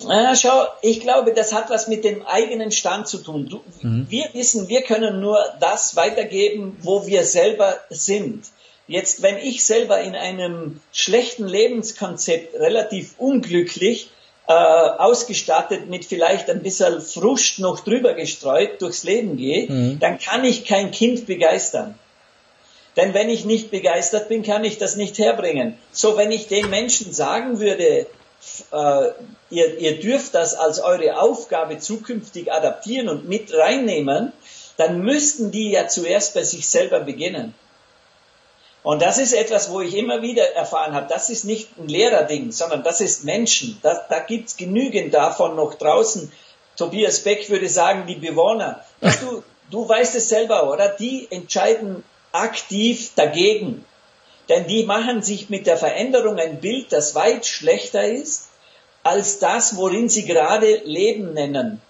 [0.00, 3.48] Ja, schau, ich glaube, das hat was mit dem eigenen Stand zu tun.
[3.48, 4.06] Du, mhm.
[4.08, 8.44] Wir wissen, wir können nur das weitergeben, wo wir selber sind.
[8.86, 14.10] Jetzt, wenn ich selber in einem schlechten Lebenskonzept relativ unglücklich
[14.46, 19.98] äh, ausgestattet mit vielleicht ein bisschen Frust noch drüber gestreut durchs Leben gehe, mhm.
[19.98, 21.96] dann kann ich kein Kind begeistern.
[22.98, 25.78] Denn wenn ich nicht begeistert bin, kann ich das nicht herbringen.
[25.92, 28.06] So, wenn ich den Menschen sagen würde,
[28.72, 29.08] äh,
[29.50, 34.32] ihr, ihr dürft das als eure Aufgabe zukünftig adaptieren und mit reinnehmen,
[34.78, 37.54] dann müssten die ja zuerst bei sich selber beginnen.
[38.82, 42.50] Und das ist etwas, wo ich immer wieder erfahren habe, das ist nicht ein Lehrerding,
[42.50, 43.78] sondern das ist Menschen.
[43.80, 46.32] Da, da gibt's genügend davon noch draußen.
[46.76, 48.84] Tobias Beck würde sagen, die Bewohner.
[49.00, 50.88] Du, du weißt es selber, oder?
[50.88, 53.84] Die entscheiden aktiv dagegen.
[54.48, 58.48] Denn die machen sich mit der Veränderung ein Bild, das weit schlechter ist
[59.02, 61.80] als das, worin sie gerade Leben nennen.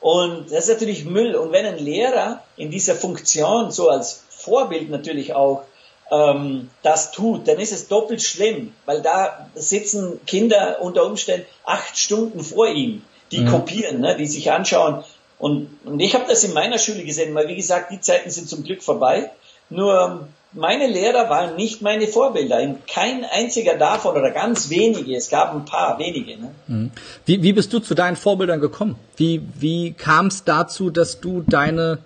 [0.00, 1.34] Und das ist natürlich Müll.
[1.34, 5.64] Und wenn ein Lehrer in dieser Funktion, so als Vorbild natürlich auch,
[6.10, 11.98] ähm, das tut, dann ist es doppelt schlimm, weil da sitzen Kinder unter Umständen acht
[11.98, 13.48] Stunden vor ihm, die mhm.
[13.48, 15.02] kopieren, ne, die sich anschauen.
[15.38, 18.48] Und, und ich habe das in meiner Schule gesehen, weil wie gesagt, die Zeiten sind
[18.48, 19.30] zum Glück vorbei.
[19.70, 22.76] Nur meine Lehrer waren nicht meine Vorbilder.
[22.92, 25.14] Kein einziger davon oder ganz wenige.
[25.14, 26.38] Es gab ein paar wenige.
[26.38, 26.50] Ne?
[26.66, 26.90] Mhm.
[27.24, 28.96] Wie, wie bist du zu deinen Vorbildern gekommen?
[29.16, 31.98] Wie, wie kam es dazu, dass du deine,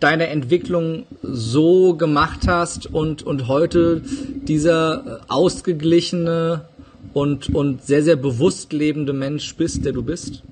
[0.00, 6.64] deine Entwicklung so gemacht hast und, und heute dieser ausgeglichene
[7.12, 10.42] und, und sehr, sehr bewusst lebende Mensch bist, der du bist?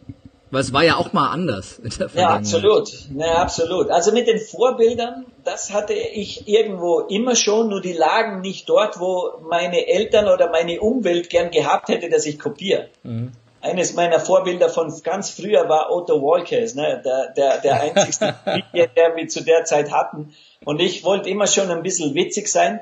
[0.51, 2.91] Weil es war ja auch mal anders in der Ja, absolut.
[3.15, 3.91] Ja, absolut.
[3.91, 8.99] Also mit den Vorbildern, das hatte ich irgendwo immer schon, nur die lagen nicht dort,
[8.99, 12.89] wo meine Eltern oder meine Umwelt gern gehabt hätte, dass ich kopiere.
[13.03, 13.33] Mhm.
[13.61, 18.35] Eines meiner Vorbilder von ganz früher war Otto Walkes, ne, der, der, der einzigste
[18.73, 20.35] der wir zu der Zeit hatten.
[20.65, 22.81] Und ich wollte immer schon ein bisschen witzig sein.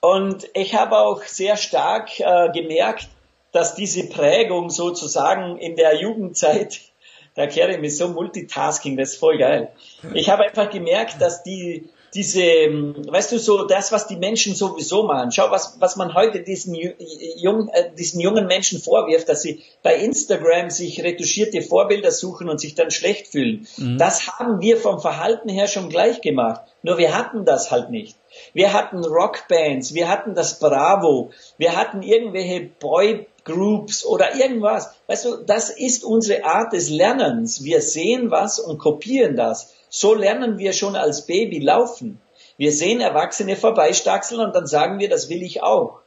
[0.00, 3.08] Und ich habe auch sehr stark äh, gemerkt,
[3.52, 6.91] dass diese Prägung sozusagen in der Jugendzeit
[7.36, 9.72] der Kerem ist so multitasking, das ist voll geil.
[10.14, 15.04] Ich habe einfach gemerkt, dass die, diese, weißt du, so das, was die Menschen sowieso
[15.04, 15.32] machen.
[15.32, 19.96] Schau, was, was man heute diesen, jung, äh, diesen jungen Menschen vorwirft, dass sie bei
[19.96, 23.66] Instagram sich retuschierte Vorbilder suchen und sich dann schlecht fühlen.
[23.78, 23.96] Mhm.
[23.96, 26.60] Das haben wir vom Verhalten her schon gleich gemacht.
[26.82, 28.16] Nur wir hatten das halt nicht.
[28.52, 34.90] Wir hatten Rockbands, wir hatten das Bravo, wir hatten irgendwelche Boy Groups oder irgendwas.
[35.06, 37.64] Weißt du, das ist unsere Art des Lernens.
[37.64, 39.74] Wir sehen was und kopieren das.
[39.88, 42.20] So lernen wir schon als Baby laufen.
[42.56, 46.00] Wir sehen Erwachsene vorbeistaxeln und dann sagen wir, das will ich auch.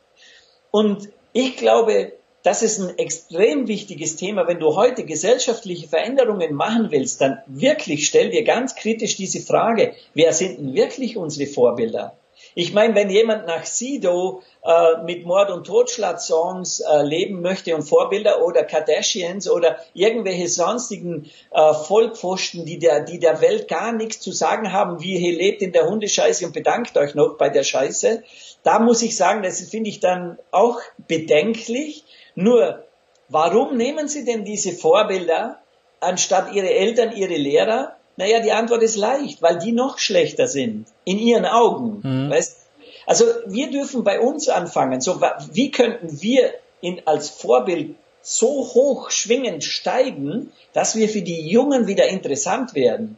[0.71, 4.48] Und ich glaube, das ist ein extrem wichtiges Thema.
[4.48, 9.95] Wenn du heute gesellschaftliche Veränderungen machen willst, dann wirklich stell dir ganz kritisch diese Frage,
[10.13, 12.15] wer sind denn wirklich unsere Vorbilder?
[12.58, 17.84] Ich meine, wenn jemand nach Sido äh, mit Mord- und Totschlag-Songs äh, leben möchte und
[17.84, 24.22] Vorbilder oder Kardashians oder irgendwelche sonstigen äh, Vollpfosten, die der, die der Welt gar nichts
[24.22, 27.63] zu sagen haben, wie ihr lebt in der Hundescheiße und bedankt euch noch bei der
[27.63, 28.24] Scheiße,
[28.63, 32.06] da muss ich sagen, das finde ich dann auch bedenklich.
[32.36, 32.86] Nur,
[33.28, 35.60] warum nehmen Sie denn diese Vorbilder,
[36.00, 40.88] anstatt Ihre Eltern, Ihre Lehrer, Naja, die Antwort ist leicht, weil die noch schlechter sind
[41.04, 41.99] in ihren Augen.
[42.01, 42.30] Mhm.
[42.30, 42.58] Weißt?
[43.06, 45.01] Also wir dürfen bei uns anfangen.
[45.01, 51.47] So, wie könnten wir in, als Vorbild so hoch schwingend steigen, dass wir für die
[51.47, 53.17] Jungen wieder interessant werden?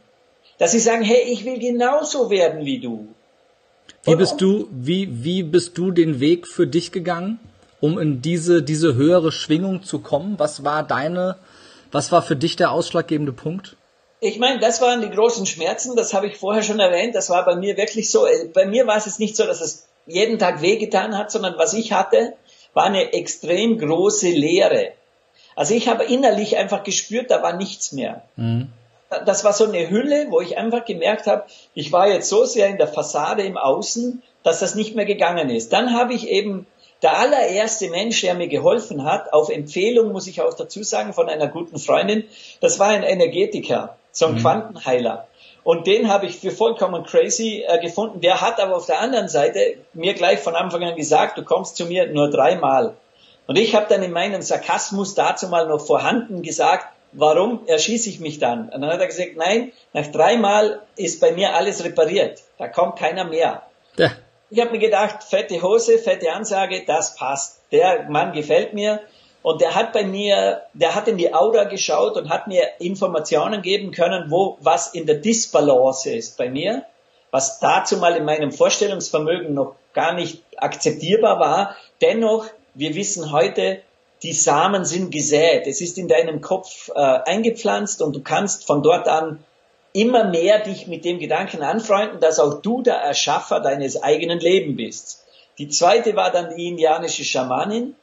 [0.58, 3.08] Dass sie sagen, hey, ich will genauso werden wie du.
[4.02, 7.38] Wie bist du, wie, wie bist du den Weg für dich gegangen,
[7.80, 10.34] um in diese, diese höhere Schwingung zu kommen?
[10.38, 11.36] Was war deine,
[11.92, 13.76] was war für dich der ausschlaggebende Punkt?
[14.20, 17.44] Ich meine, das waren die großen Schmerzen, das habe ich vorher schon erwähnt, das war
[17.44, 18.26] bei mir wirklich so.
[18.26, 21.56] Äh, bei mir war es jetzt nicht so, dass es jeden Tag wehgetan hat, sondern
[21.56, 22.34] was ich hatte,
[22.74, 24.92] war eine extrem große Leere.
[25.54, 28.22] Also ich habe innerlich einfach gespürt, da war nichts mehr.
[28.36, 28.72] Mhm.
[29.24, 32.68] Das war so eine Hülle, wo ich einfach gemerkt habe, ich war jetzt so sehr
[32.68, 35.72] in der Fassade im Außen, dass das nicht mehr gegangen ist.
[35.72, 36.66] Dann habe ich eben
[37.02, 41.28] der allererste Mensch, der mir geholfen hat, auf Empfehlung, muss ich auch dazu sagen, von
[41.28, 42.24] einer guten Freundin,
[42.60, 44.40] das war ein Energetiker so ein mhm.
[44.40, 45.26] Quantenheiler.
[45.64, 48.20] Und den habe ich für vollkommen crazy äh, gefunden.
[48.20, 51.76] Der hat aber auf der anderen Seite mir gleich von Anfang an gesagt, du kommst
[51.76, 52.94] zu mir nur dreimal.
[53.46, 58.20] Und ich habe dann in meinem Sarkasmus dazu mal noch vorhanden gesagt, warum erschieße ich
[58.20, 58.68] mich dann?
[58.68, 62.42] Und dann hat er gesagt, nein, nach dreimal ist bei mir alles repariert.
[62.58, 63.62] Da kommt keiner mehr.
[63.96, 64.10] Ja.
[64.50, 67.60] Ich habe mir gedacht, fette Hose, fette Ansage, das passt.
[67.72, 69.00] Der Mann gefällt mir.
[69.48, 73.62] Und der hat bei mir, der hat in die Aura geschaut und hat mir Informationen
[73.62, 76.84] geben können, wo was in der Disbalance ist bei mir,
[77.30, 81.76] was dazu mal in meinem Vorstellungsvermögen noch gar nicht akzeptierbar war.
[82.02, 83.80] Dennoch, wir wissen heute,
[84.22, 85.66] die Samen sind gesät.
[85.66, 89.42] Es ist in deinem Kopf äh, eingepflanzt und du kannst von dort an
[89.94, 94.76] immer mehr dich mit dem Gedanken anfreunden, dass auch du der Erschaffer deines eigenen Lebens
[94.76, 95.24] bist.
[95.56, 97.96] Die zweite war dann die indianische Schamanin,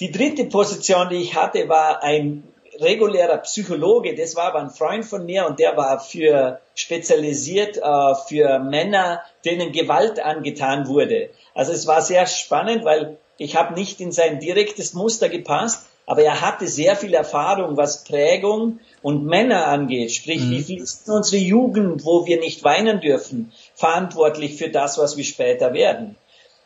[0.00, 2.42] die dritte Position, die ich hatte, war ein
[2.80, 4.14] regulärer Psychologe.
[4.14, 9.22] Das war aber ein Freund von mir und der war für spezialisiert äh, für Männer,
[9.44, 11.30] denen Gewalt angetan wurde.
[11.54, 16.22] Also es war sehr spannend, weil ich habe nicht in sein direktes Muster gepasst, aber
[16.22, 20.12] er hatte sehr viel Erfahrung, was Prägung und Männer angeht.
[20.12, 20.50] Sprich, mhm.
[20.50, 25.24] wie viel ist unsere Jugend, wo wir nicht weinen dürfen, verantwortlich für das, was wir
[25.24, 26.16] später werden.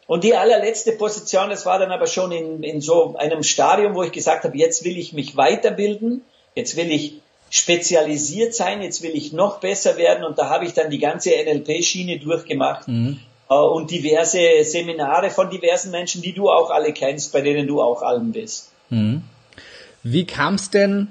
[0.06, 4.02] Und die allerletzte Position, das war dann aber schon in, in so einem Stadium, wo
[4.02, 6.22] ich gesagt habe, jetzt will ich mich weiterbilden,
[6.54, 7.14] jetzt will ich
[7.50, 11.30] spezialisiert sein, jetzt will ich noch besser werden und da habe ich dann die ganze
[11.30, 13.20] NLP-Schiene durchgemacht mhm.
[13.48, 17.80] äh, und diverse Seminare von diversen Menschen, die du auch alle kennst, bei denen du
[17.80, 18.72] auch allen bist.
[18.90, 19.22] Mhm.
[20.02, 21.08] Wie kam es denn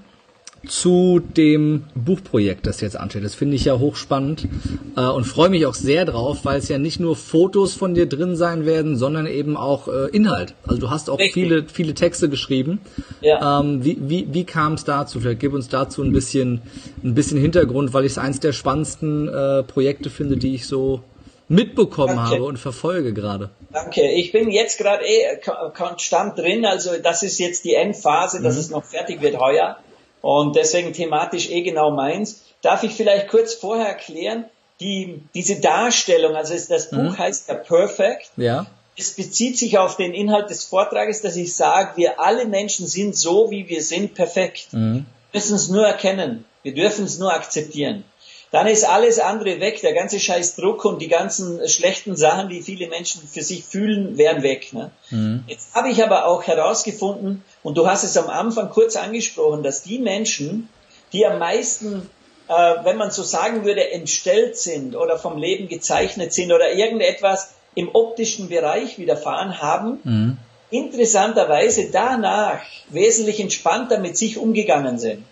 [0.67, 3.23] zu dem Buchprojekt, das jetzt ansteht.
[3.23, 4.47] Das finde ich ja hochspannend
[4.95, 8.05] äh, und freue mich auch sehr drauf, weil es ja nicht nur Fotos von dir
[8.07, 10.55] drin sein werden, sondern eben auch äh, Inhalt.
[10.65, 11.33] Also du hast auch Richtig.
[11.33, 12.79] viele viele Texte geschrieben.
[13.21, 13.59] Ja.
[13.59, 15.19] Ähm, wie wie, wie kam es dazu?
[15.19, 16.61] Vielleicht gib uns dazu ein bisschen
[17.03, 21.01] ein bisschen Hintergrund, weil ich es eins der spannendsten äh, Projekte finde, die ich so
[21.49, 22.35] mitbekommen Danke.
[22.35, 23.49] habe und verfolge gerade.
[23.71, 24.09] Danke.
[24.11, 25.39] Ich bin jetzt gerade eh
[25.75, 26.65] konstant drin.
[26.65, 28.59] Also das ist jetzt die Endphase, dass mhm.
[28.61, 29.77] es noch fertig wird heuer.
[30.23, 32.43] Und deswegen thematisch eh genau meins.
[32.61, 34.45] Darf ich vielleicht kurz vorher erklären,
[34.79, 37.17] die, diese Darstellung, also das Buch mhm.
[37.17, 38.31] heißt ja Perfect.
[38.37, 38.65] Ja.
[38.97, 43.17] Es bezieht sich auf den Inhalt des Vortrages, dass ich sage, wir alle Menschen sind
[43.17, 44.69] so, wie wir sind, perfekt.
[44.71, 45.05] Mhm.
[45.31, 46.45] Wir müssen es nur erkennen.
[46.61, 48.05] Wir dürfen es nur akzeptieren
[48.53, 49.81] dann ist alles andere weg.
[49.81, 54.15] Der ganze scheiß Druck und die ganzen schlechten Sachen, die viele Menschen für sich fühlen,
[54.15, 54.73] wären weg.
[54.73, 54.91] Ne?
[55.09, 55.43] Mhm.
[55.47, 59.83] Jetzt habe ich aber auch herausgefunden, und du hast es am Anfang kurz angesprochen, dass
[59.83, 60.69] die Menschen,
[61.13, 62.09] die am meisten,
[62.49, 67.53] äh, wenn man so sagen würde, entstellt sind oder vom Leben gezeichnet sind oder irgendetwas
[67.75, 70.37] im optischen Bereich widerfahren haben, mhm.
[70.69, 75.23] interessanterweise danach wesentlich entspannter mit sich umgegangen sind.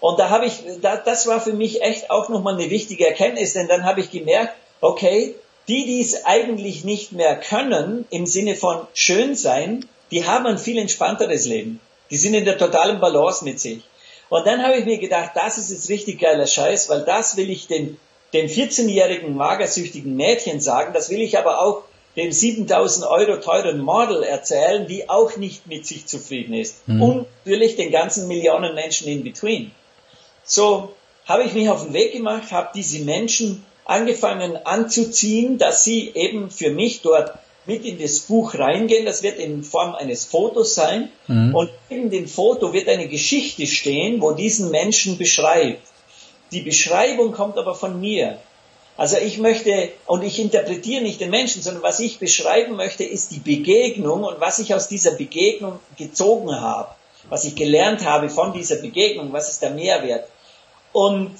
[0.00, 3.54] Und da habe ich, da, das war für mich echt auch nochmal eine wichtige Erkenntnis,
[3.54, 5.34] denn dann habe ich gemerkt, okay,
[5.68, 10.58] die, die es eigentlich nicht mehr können, im Sinne von schön sein, die haben ein
[10.58, 11.80] viel entspannteres Leben.
[12.10, 13.82] Die sind in der totalen Balance mit sich.
[14.28, 17.50] Und dann habe ich mir gedacht, das ist jetzt richtig geiler Scheiß, weil das will
[17.50, 17.96] ich den,
[18.32, 21.82] den 14-jährigen magersüchtigen Mädchen sagen, das will ich aber auch
[22.16, 26.88] dem 7000 Euro teuren Model erzählen, die auch nicht mit sich zufrieden ist.
[26.88, 27.02] Mhm.
[27.02, 29.70] Und natürlich den ganzen Millionen Menschen in between.
[30.44, 30.94] So
[31.26, 36.50] habe ich mich auf den Weg gemacht, habe diese Menschen angefangen anzuziehen, dass sie eben
[36.50, 37.32] für mich dort
[37.66, 39.06] mit in das Buch reingehen.
[39.06, 41.10] Das wird in Form eines Fotos sein.
[41.26, 41.54] Mhm.
[41.54, 45.82] Und in dem Foto wird eine Geschichte stehen, wo diesen Menschen beschreibt.
[46.52, 48.38] Die Beschreibung kommt aber von mir.
[48.96, 53.30] Also ich möchte, und ich interpretiere nicht den Menschen, sondern was ich beschreiben möchte, ist
[53.30, 56.88] die Begegnung und was ich aus dieser Begegnung gezogen habe,
[57.28, 60.28] was ich gelernt habe von dieser Begegnung, was ist der Mehrwert.
[60.92, 61.32] Und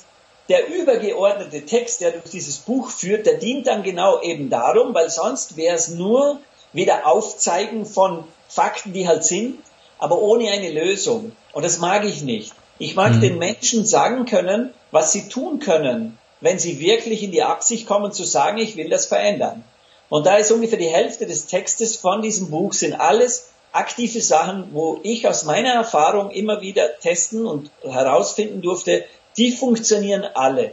[0.48, 5.10] der übergeordnete Text, der durch dieses Buch führt, der dient dann genau eben darum, weil
[5.10, 6.40] sonst wäre es nur
[6.72, 9.58] wieder Aufzeigen von Fakten, die halt sind,
[9.98, 11.32] aber ohne eine Lösung.
[11.52, 12.52] Und das mag ich nicht.
[12.78, 13.20] Ich mag mhm.
[13.20, 18.12] den Menschen sagen können, was sie tun können, wenn sie wirklich in die Absicht kommen
[18.12, 19.64] zu sagen, ich will das verändern.
[20.08, 24.68] Und da ist ungefähr die Hälfte des Textes von diesem Buch sind alles aktive Sachen,
[24.72, 29.04] wo ich aus meiner Erfahrung immer wieder testen und herausfinden durfte,
[29.36, 30.72] die funktionieren alle.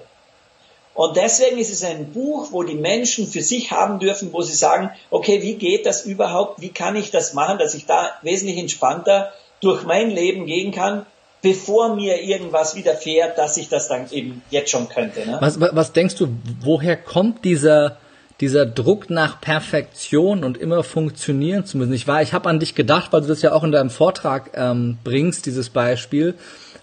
[0.96, 4.54] Und deswegen ist es ein Buch, wo die Menschen für sich haben dürfen, wo sie
[4.54, 6.62] sagen, okay, wie geht das überhaupt?
[6.62, 11.06] Wie kann ich das machen, dass ich da wesentlich entspannter durch mein Leben gehen kann,
[11.42, 15.26] bevor mir irgendwas widerfährt, dass ich das dann eben jetzt schon könnte.
[15.26, 15.38] Ne?
[15.40, 16.28] Was, was denkst du,
[16.62, 17.98] woher kommt dieser
[18.42, 21.94] dieser Druck nach Perfektion und immer funktionieren zu müssen?
[21.94, 24.52] Ich war, ich habe an dich gedacht, weil du das ja auch in deinem Vortrag
[24.56, 26.36] ähm, bringst, dieses Beispiel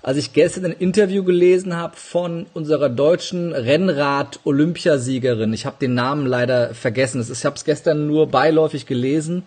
[0.03, 5.53] als ich gestern ein Interview gelesen habe von unserer deutschen Rennrad-Olympiasiegerin.
[5.53, 7.27] Ich habe den Namen leider vergessen.
[7.31, 9.43] Ich habe es gestern nur beiläufig gelesen,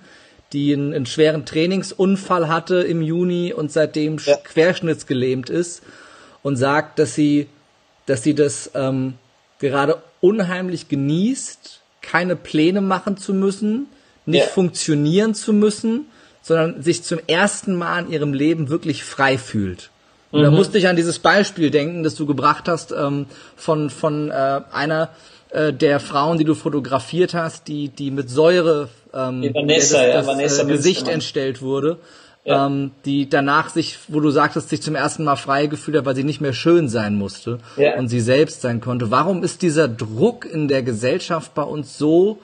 [0.51, 4.37] die einen, einen, schweren Trainingsunfall hatte im Juni und seitdem ja.
[4.37, 5.81] querschnittsgelähmt ist
[6.43, 7.47] und sagt, dass sie,
[8.05, 9.15] dass sie das ähm,
[9.59, 13.87] gerade unheimlich genießt, keine Pläne machen zu müssen,
[14.27, 14.51] nicht ja.
[14.51, 16.05] funktionieren zu müssen,
[16.43, 19.89] sondern sich zum ersten Mal in ihrem Leben wirklich frei fühlt.
[20.33, 20.45] Und mhm.
[20.45, 24.61] da musste ich an dieses Beispiel denken, das du gebracht hast ähm, von, von äh,
[24.71, 25.09] einer
[25.51, 30.25] äh, der Frauen, die du fotografiert hast, die, die mit Säure ähm, Vanessa, das, das,
[30.25, 31.99] ja, Vanessa äh, Gesicht entstellt wurde.
[32.45, 32.65] Ja.
[32.65, 36.15] Ähm, die danach sich, wo du sagtest, sich zum ersten Mal frei gefühlt hat, weil
[36.15, 37.95] sie nicht mehr schön sein musste ja.
[37.97, 39.11] und sie selbst sein konnte.
[39.11, 42.39] Warum ist dieser Druck in der Gesellschaft bei uns so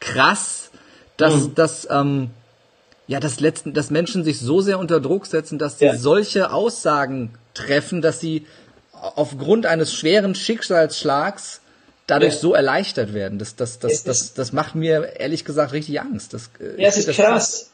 [0.00, 0.70] krass,
[1.18, 1.54] dass, mhm.
[1.54, 2.30] dass ähm,
[3.06, 5.96] ja, dass letzten, dass Menschen sich so sehr unter Druck setzen, dass sie ja.
[5.96, 8.46] solche Aussagen treffen, dass sie
[8.92, 11.60] aufgrund eines schweren Schicksalsschlags
[12.06, 12.40] dadurch ja.
[12.40, 13.38] so erleichtert werden.
[13.38, 16.34] Das, das, das, das, das macht mir ehrlich gesagt richtig Angst.
[16.34, 17.16] Das, äh, ja, es ist krass.
[17.16, 17.70] krass.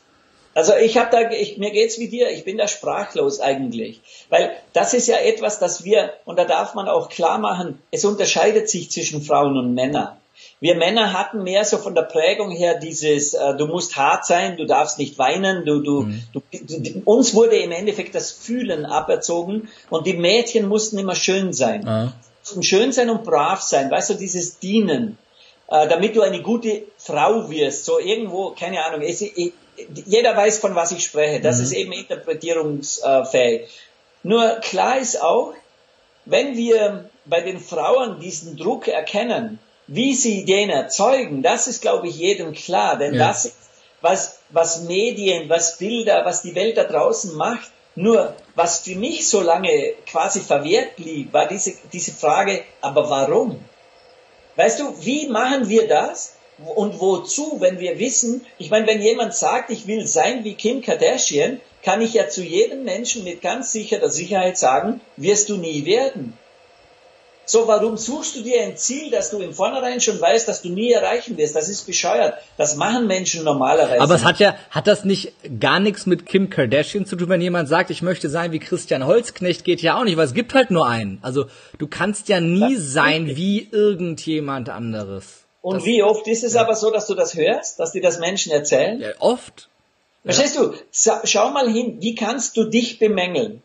[0.52, 4.50] Also ich habe da, ich, mir geht's wie dir, ich bin da sprachlos eigentlich, weil
[4.72, 8.68] das ist ja etwas, das wir und da darf man auch klar machen, es unterscheidet
[8.68, 10.16] sich zwischen Frauen und Männern.
[10.60, 14.58] Wir Männer hatten mehr so von der Prägung her dieses, äh, du musst hart sein,
[14.58, 16.22] du darfst nicht weinen, du, du, mhm.
[16.34, 21.54] du, du, uns wurde im Endeffekt das Fühlen aberzogen und die Mädchen mussten immer schön
[21.54, 21.80] sein.
[21.84, 22.12] Mhm.
[22.42, 25.16] Mussten schön sein und brav sein, weißt du, dieses Dienen,
[25.68, 29.54] äh, damit du eine gute Frau wirst, so irgendwo, keine Ahnung, es, ich,
[30.04, 31.64] jeder weiß, von was ich spreche, das mhm.
[31.64, 33.62] ist eben interpretierungsfähig.
[34.22, 35.54] Nur klar ist auch,
[36.26, 39.58] wenn wir bei den Frauen diesen Druck erkennen,
[39.90, 42.96] wie sie den erzeugen, das ist, glaube ich, jedem klar.
[42.96, 43.26] Denn ja.
[43.26, 43.56] das ist,
[44.00, 47.70] was, was Medien, was Bilder, was die Welt da draußen macht.
[47.96, 53.62] Nur, was für mich so lange quasi verwehrt blieb, war diese, diese Frage, aber warum?
[54.54, 56.36] Weißt du, wie machen wir das?
[56.76, 60.82] Und wozu, wenn wir wissen, ich meine, wenn jemand sagt, ich will sein wie Kim
[60.82, 65.84] Kardashian, kann ich ja zu jedem Menschen mit ganz sicherer Sicherheit sagen, wirst du nie
[65.84, 66.38] werden.
[67.50, 70.68] So, warum suchst du dir ein Ziel, das du im Vornherein schon weißt, dass du
[70.68, 71.56] nie erreichen wirst?
[71.56, 72.34] Das ist bescheuert.
[72.56, 74.00] Das machen Menschen normalerweise.
[74.00, 77.40] Aber es hat ja, hat das nicht gar nichts mit Kim Kardashian zu tun, wenn
[77.40, 80.54] jemand sagt, ich möchte sein wie Christian Holzknecht, geht ja auch nicht, weil es gibt
[80.54, 81.18] halt nur einen.
[81.22, 81.46] Also,
[81.78, 85.40] du kannst ja nie das sein wie irgendjemand anderes.
[85.60, 86.60] Und das, wie oft ist es ja.
[86.60, 89.00] aber so, dass du das hörst, dass dir das Menschen erzählen?
[89.00, 89.68] Ja, oft.
[90.22, 90.66] Verstehst ja.
[90.66, 90.74] du?
[91.24, 93.60] Schau mal hin, wie kannst du dich bemängeln?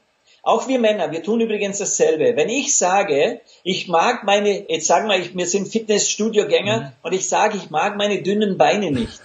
[0.45, 2.36] Auch wir Männer, wir tun übrigens dasselbe.
[2.36, 6.91] Wenn ich sage, ich mag meine, jetzt sagen wir, wir sind Fitnessstudio-Gänger mhm.
[7.01, 9.19] und ich sage, ich mag meine dünnen Beine nicht,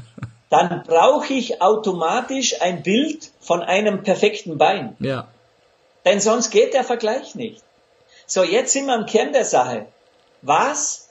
[0.50, 4.96] dann brauche ich automatisch ein Bild von einem perfekten Bein.
[4.98, 5.28] Ja.
[6.04, 7.62] Denn sonst geht der Vergleich nicht.
[8.26, 9.86] So, jetzt sind wir am Kern der Sache.
[10.42, 11.10] Was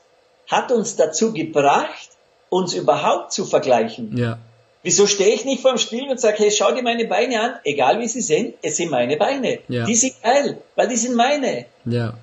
[0.52, 2.10] hat uns dazu gebracht,
[2.50, 4.18] uns überhaupt zu vergleichen?
[4.18, 4.40] Ja.
[4.84, 7.56] Wieso stehe ich nicht vor dem Spiegel und sage, hey, schau dir meine Beine an,
[7.64, 9.60] egal wie sie sind, es sind meine Beine.
[9.70, 9.86] Ja.
[9.86, 11.66] Die sind geil, weil die sind meine.
[11.86, 12.18] Ja.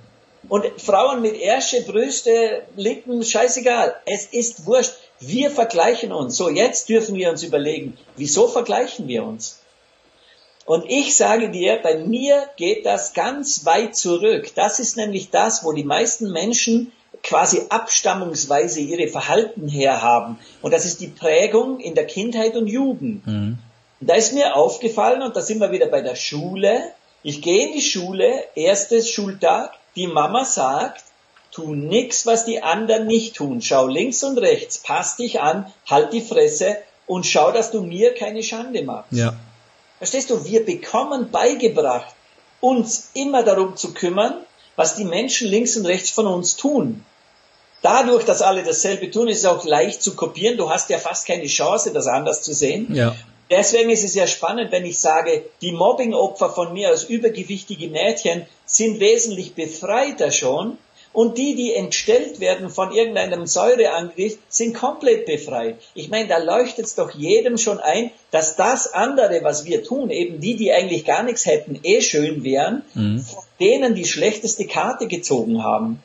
[0.49, 3.96] Und Frauen mit Ärsche, Brüste, Lippen, scheißegal.
[4.05, 4.92] Es ist wurscht.
[5.20, 6.37] Wir vergleichen uns.
[6.37, 9.61] So, jetzt dürfen wir uns überlegen, wieso vergleichen wir uns?
[10.66, 14.53] Und ich sage dir, bei mir geht das ganz weit zurück.
[14.55, 16.93] Das ist nämlich das, wo die meisten Menschen
[17.23, 20.39] quasi abstammungsweise ihre Verhalten herhaben.
[20.62, 23.27] Und das ist die Prägung in der Kindheit und Jugend.
[23.27, 23.59] Mhm.
[24.01, 26.81] Und da ist mir aufgefallen, und da sind wir wieder bei der Schule,
[27.23, 31.05] ich gehe in die Schule, erstes Schultag, die Mama sagt,
[31.51, 33.61] tu nix, was die anderen nicht tun.
[33.61, 38.14] Schau links und rechts, pass dich an, halt die Fresse und schau, dass du mir
[38.14, 39.12] keine Schande machst.
[39.12, 39.35] Ja.
[39.99, 42.14] Verstehst du, wir bekommen beigebracht,
[42.61, 44.35] uns immer darum zu kümmern,
[44.77, 47.05] was die Menschen links und rechts von uns tun.
[47.83, 50.59] Dadurch, dass alle dasselbe tun, ist es auch leicht zu kopieren.
[50.59, 52.95] Du hast ja fast keine Chance, das anders zu sehen.
[52.95, 53.14] Ja.
[53.51, 58.47] Deswegen ist es ja spannend, wenn ich sage, die Mobbing-Opfer von mir als übergewichtige Mädchen
[58.64, 60.78] sind wesentlich befreiter schon,
[61.12, 65.76] und die, die entstellt werden von irgendeinem Säureangriff, sind komplett befreit.
[65.95, 70.11] Ich meine, da leuchtet es doch jedem schon ein, dass das andere, was wir tun,
[70.11, 73.20] eben die, die eigentlich gar nichts hätten, eh schön wären, mhm.
[73.20, 76.01] von denen die schlechteste Karte gezogen haben.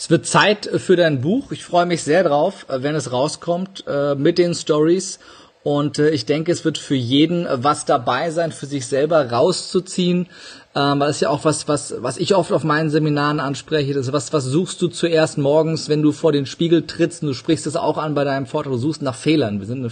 [0.00, 1.52] Es wird Zeit für dein Buch.
[1.52, 5.18] Ich freue mich sehr drauf, wenn es rauskommt äh, mit den Stories.
[5.62, 10.26] Und äh, ich denke, es wird für jeden was dabei sein, für sich selber rauszuziehen,
[10.74, 13.92] ähm, das ist ja auch was, was, was ich oft auf meinen Seminaren anspreche.
[13.92, 17.28] Das ist was, was suchst du zuerst morgens, wenn du vor den Spiegel trittst und
[17.28, 19.58] du sprichst es auch an bei deinem Vortrag, du suchst nach Fehlern.
[19.58, 19.90] Wir sind eine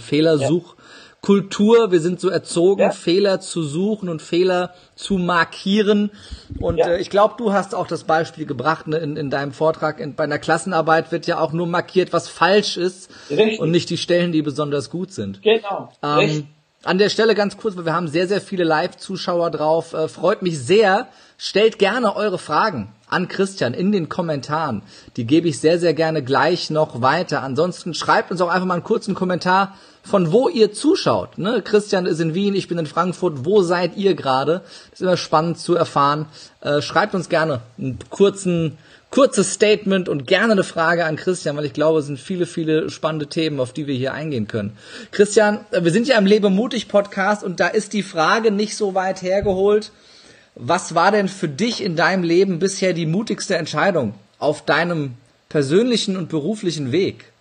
[1.21, 2.91] Fehlersuchkultur, wir sind so erzogen, ja.
[2.91, 6.11] Fehler zu suchen und Fehler zu markieren.
[6.59, 6.89] Und ja.
[6.89, 9.99] äh, ich glaube, du hast auch das Beispiel gebracht ne, in, in deinem Vortrag.
[9.99, 13.59] In, bei einer Klassenarbeit wird ja auch nur markiert, was falsch ist Richtig.
[13.59, 15.41] und nicht die Stellen, die besonders gut sind.
[15.41, 15.91] Genau.
[16.03, 16.47] Ähm,
[16.83, 19.93] an der Stelle ganz kurz, weil wir haben sehr, sehr viele Live-Zuschauer drauf.
[19.93, 21.07] Äh, freut mich sehr.
[21.37, 24.83] Stellt gerne eure Fragen an Christian in den Kommentaren.
[25.17, 27.43] Die gebe ich sehr, sehr gerne gleich noch weiter.
[27.43, 31.37] Ansonsten schreibt uns auch einfach mal einen kurzen Kommentar, von wo ihr zuschaut.
[31.37, 31.61] Ne?
[31.61, 33.45] Christian ist in Wien, ich bin in Frankfurt.
[33.45, 34.61] Wo seid ihr gerade?
[34.91, 36.25] Ist immer spannend zu erfahren.
[36.61, 38.77] Äh, schreibt uns gerne einen kurzen
[39.11, 42.89] kurzes Statement und gerne eine Frage an Christian, weil ich glaube, es sind viele, viele
[42.89, 44.77] spannende Themen, auf die wir hier eingehen können.
[45.11, 48.75] Christian, äh, wir sind ja im Lebe mutig Podcast und da ist die Frage nicht
[48.75, 49.91] so weit hergeholt.
[50.55, 55.13] Was war denn für dich in deinem Leben bisher die mutigste Entscheidung auf deinem
[55.47, 57.31] persönlichen und beruflichen Weg?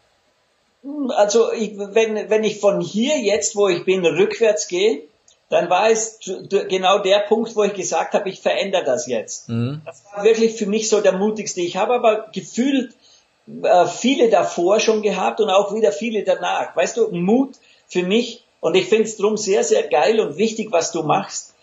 [1.17, 5.03] Also ich, wenn, wenn ich von hier jetzt, wo ich bin, rückwärts gehe,
[5.49, 6.19] dann war es
[6.69, 9.49] genau der Punkt, wo ich gesagt habe, ich verändere das jetzt.
[9.49, 9.81] Mhm.
[9.85, 11.63] Das war wirklich für mich so der mutigste.
[11.63, 12.95] Ich habe aber gefühlt
[13.63, 16.77] äh, viele davor schon gehabt und auch wieder viele danach.
[16.77, 17.57] Weißt du, Mut
[17.89, 21.55] für mich, und ich finde es drum sehr, sehr geil und wichtig, was du machst.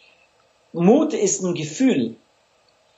[0.73, 2.15] Mut ist ein Gefühl.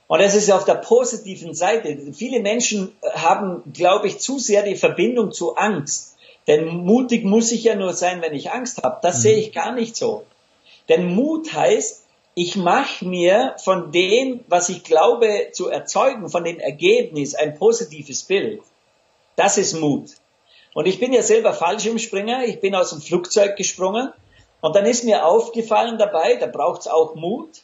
[0.08, 1.96] Und das ist auf der positiven Seite.
[2.14, 6.16] Viele Menschen haben, glaube ich, zu sehr die Verbindung zu Angst.
[6.46, 8.98] Denn mutig muss ich ja nur sein, wenn ich Angst habe.
[9.02, 9.20] Das mhm.
[9.20, 10.24] sehe ich gar nicht so.
[10.88, 12.04] Denn Mut heißt,
[12.34, 18.22] ich mache mir von dem, was ich glaube zu erzeugen, von dem Ergebnis ein positives
[18.22, 18.62] Bild.
[19.36, 20.10] Das ist Mut.
[20.72, 24.12] Und ich bin ja selber Fallschirmspringer, ich bin aus dem Flugzeug gesprungen
[24.60, 27.62] und dann ist mir aufgefallen dabei, da braucht es auch Mut.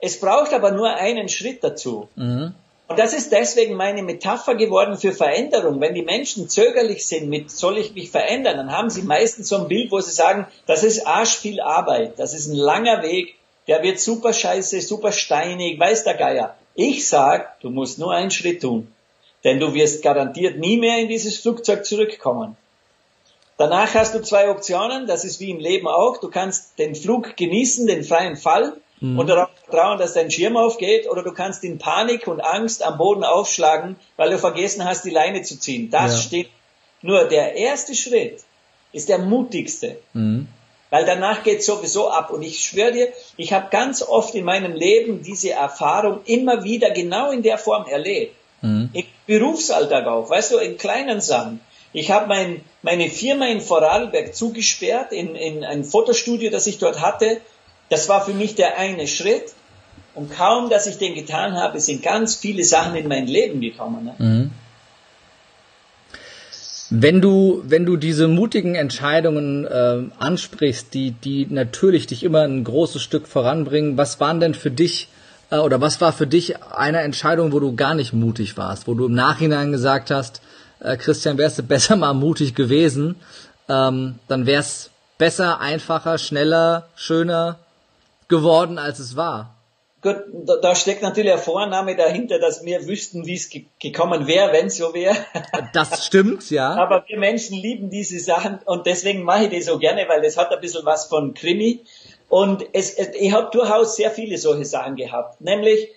[0.00, 2.08] Es braucht aber nur einen Schritt dazu.
[2.16, 2.54] Mhm.
[2.88, 5.80] Und das ist deswegen meine Metapher geworden für Veränderung.
[5.80, 9.56] Wenn die Menschen zögerlich sind mit, soll ich mich verändern, dann haben sie meistens so
[9.56, 13.34] ein Bild, wo sie sagen, das ist arsch viel Arbeit, das ist ein langer Weg,
[13.66, 16.56] der wird super scheiße, super steinig, weiß der Geier.
[16.76, 18.92] Ich sag, du musst nur einen Schritt tun.
[19.42, 22.56] Denn du wirst garantiert nie mehr in dieses Flugzeug zurückkommen.
[23.58, 26.18] Danach hast du zwei Optionen, das ist wie im Leben auch.
[26.18, 29.18] Du kannst den Flug genießen, den freien Fall, mhm.
[29.18, 32.98] und darauf vertrauen, dass dein Schirm aufgeht, oder du kannst in Panik und Angst am
[32.98, 35.90] Boden aufschlagen, weil du vergessen hast, die Leine zu ziehen.
[35.90, 36.18] Das ja.
[36.20, 36.48] steht.
[37.02, 38.40] Nur der erste Schritt
[38.92, 39.98] ist der mutigste.
[40.12, 40.48] Mhm.
[40.90, 42.30] Weil danach geht sowieso ab.
[42.30, 46.90] Und ich schwöre dir, ich habe ganz oft in meinem Leben diese Erfahrung immer wieder
[46.90, 48.34] genau in der Form erlebt.
[48.62, 48.90] Mhm.
[48.92, 51.60] Im Berufsalltag auch, weißt du, in kleinen Sachen.
[51.92, 57.00] Ich habe mein, meine Firma in Vorarlberg zugesperrt, in, in ein Fotostudio, das ich dort
[57.00, 57.40] hatte.
[57.88, 59.54] Das war für mich der eine Schritt.
[60.14, 64.04] Und kaum, dass ich den getan habe, sind ganz viele Sachen in mein Leben gekommen.
[64.04, 64.14] Ne?
[64.18, 64.50] Mhm.
[66.88, 72.64] Wenn du, wenn du diese mutigen Entscheidungen äh, ansprichst, die, die natürlich dich immer ein
[72.64, 75.08] großes Stück voranbringen, was waren denn für dich
[75.50, 78.94] äh, oder was war für dich eine Entscheidung, wo du gar nicht mutig warst, wo
[78.94, 80.40] du im Nachhinein gesagt hast,
[80.80, 83.16] äh, Christian, wärst du besser mal mutig gewesen,
[83.68, 87.58] ähm, dann wär's besser, einfacher, schneller, schöner,
[88.28, 89.56] geworden, als es war.
[90.02, 94.26] Gut, da, da steckt natürlich ein Vorname dahinter, dass wir wüssten, wie es ge gekommen
[94.26, 95.16] wäre, wenn es so wäre.
[95.72, 96.74] Das stimmt, ja.
[96.74, 100.36] Aber wir Menschen lieben diese Sachen und deswegen mache ich die so gerne, weil das
[100.36, 101.84] hat ein bisschen was von Krimi.
[102.28, 105.40] Und es, es ich habe durchaus sehr viele solche Sachen gehabt.
[105.40, 105.88] Nämlich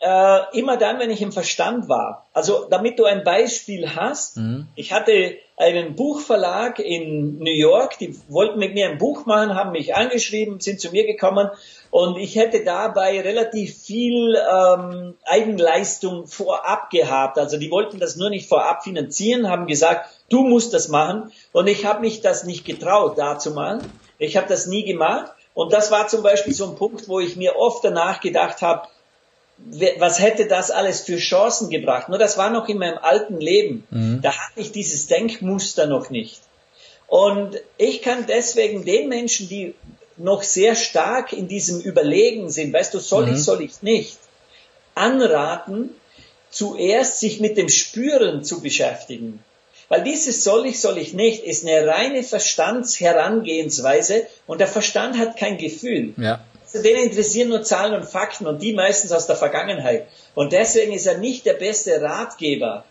[0.00, 2.26] äh, immer dann, wenn ich im Verstand war.
[2.32, 4.68] Also damit du ein Beispiel hast, mhm.
[4.76, 9.72] ich hatte einen Buchverlag in New York, die wollten mit mir ein Buch machen, haben
[9.72, 11.50] mich angeschrieben, sind zu mir gekommen
[11.90, 17.38] und ich hätte dabei relativ viel ähm, Eigenleistung vorab gehabt.
[17.38, 21.66] Also die wollten das nur nicht vorab finanzieren, haben gesagt, du musst das machen und
[21.66, 23.80] ich habe mich das nicht getraut, dazu mal.
[24.20, 27.34] Ich habe das nie gemacht und das war zum Beispiel so ein Punkt, wo ich
[27.34, 28.86] mir oft danach gedacht habe,
[29.98, 32.08] was hätte das alles für Chancen gebracht?
[32.08, 33.86] Nur das war noch in meinem alten Leben.
[33.90, 34.20] Mhm.
[34.22, 36.40] Da hatte ich dieses Denkmuster noch nicht.
[37.06, 39.74] Und ich kann deswegen den Menschen, die
[40.16, 43.34] noch sehr stark in diesem Überlegen sind, weißt du, soll mhm.
[43.34, 44.18] ich, soll ich nicht,
[44.94, 45.90] anraten,
[46.50, 49.42] zuerst sich mit dem Spüren zu beschäftigen.
[49.88, 55.38] Weil dieses soll ich, soll ich nicht, ist eine reine Verstandsherangehensweise und der Verstand hat
[55.38, 56.12] kein Gefühl.
[56.18, 56.40] Ja.
[56.78, 60.06] Also den interessieren nur Zahlen und Fakten und die meistens aus der Vergangenheit.
[60.36, 62.84] Und deswegen ist er nicht der beste Ratgeber.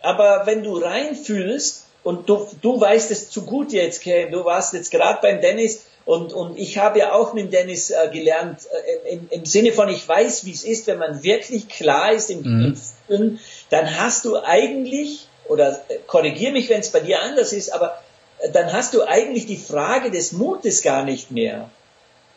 [0.00, 4.72] Aber wenn du reinfühlst und du, du weißt es zu gut jetzt, Ken, du warst
[4.72, 8.60] jetzt gerade beim Dennis und, und ich habe ja auch mit Dennis äh, gelernt,
[9.04, 12.30] äh, im, im, Sinne von, ich weiß, wie es ist, wenn man wirklich klar ist
[12.30, 12.64] im, mhm.
[12.64, 17.52] im Fühlen, dann hast du eigentlich, oder äh, korrigier mich, wenn es bei dir anders
[17.52, 18.00] ist, aber
[18.38, 21.68] äh, dann hast du eigentlich die Frage des Mutes gar nicht mehr.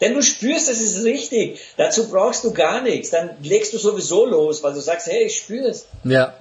[0.02, 1.60] Denn du spürst, es ist richtig.
[1.78, 3.10] Dazu brauchst du gar nichts.
[3.10, 5.88] Dann legst du sowieso los, weil du sagst, hey, ich spür's.
[6.04, 6.34] Ja.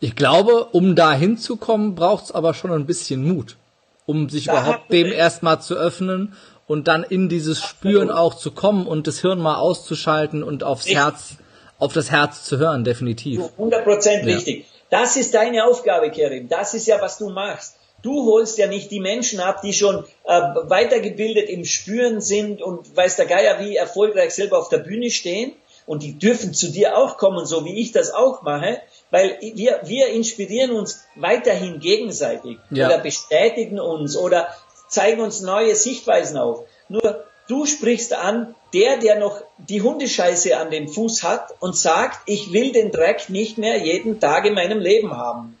[0.00, 3.56] Ich glaube, um da hinzukommen, braucht es aber schon ein bisschen Mut,
[4.04, 6.34] um sich da überhaupt dem erstmal zu öffnen
[6.66, 10.86] und dann in dieses Spüren auch zu kommen und das Hirn mal auszuschalten und aufs
[10.86, 11.02] richtig.
[11.02, 11.36] Herz,
[11.78, 13.40] auf das Herz zu hören, definitiv.
[13.56, 14.34] 100 Prozent ja.
[14.34, 14.66] richtig.
[14.90, 16.48] Das ist deine Aufgabe, Kerim.
[16.48, 17.76] Das ist ja, was du machst.
[18.04, 22.94] Du holst ja nicht die Menschen ab, die schon äh, weitergebildet im Spüren sind und
[22.94, 25.54] weiß der Geier, wie erfolgreich selber auf der Bühne stehen.
[25.86, 28.80] Und die dürfen zu dir auch kommen, so wie ich das auch mache,
[29.10, 32.86] weil wir, wir inspirieren uns weiterhin gegenseitig ja.
[32.86, 34.48] oder bestätigen uns oder
[34.88, 36.64] zeigen uns neue Sichtweisen auf.
[36.90, 42.18] Nur du sprichst an, der, der noch die Hundescheiße an dem Fuß hat und sagt,
[42.26, 45.56] ich will den Dreck nicht mehr jeden Tag in meinem Leben haben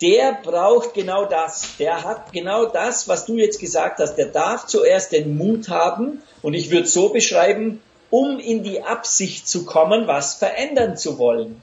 [0.00, 1.76] der braucht genau das.
[1.78, 4.16] Der hat genau das, was du jetzt gesagt hast.
[4.16, 7.80] Der darf zuerst den Mut haben, und ich würde so beschreiben,
[8.10, 11.62] um in die Absicht zu kommen, was verändern zu wollen.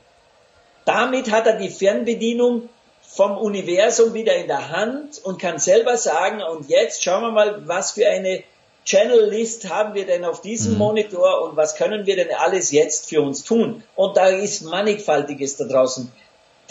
[0.85, 2.67] Damit hat er die Fernbedienung
[3.03, 7.67] vom Universum wieder in der Hand und kann selber sagen, und jetzt schauen wir mal,
[7.67, 8.43] was für eine
[8.85, 10.79] Channel List haben wir denn auf diesem mhm.
[10.79, 13.83] Monitor und was können wir denn alles jetzt für uns tun?
[13.95, 16.11] Und da ist mannigfaltiges da draußen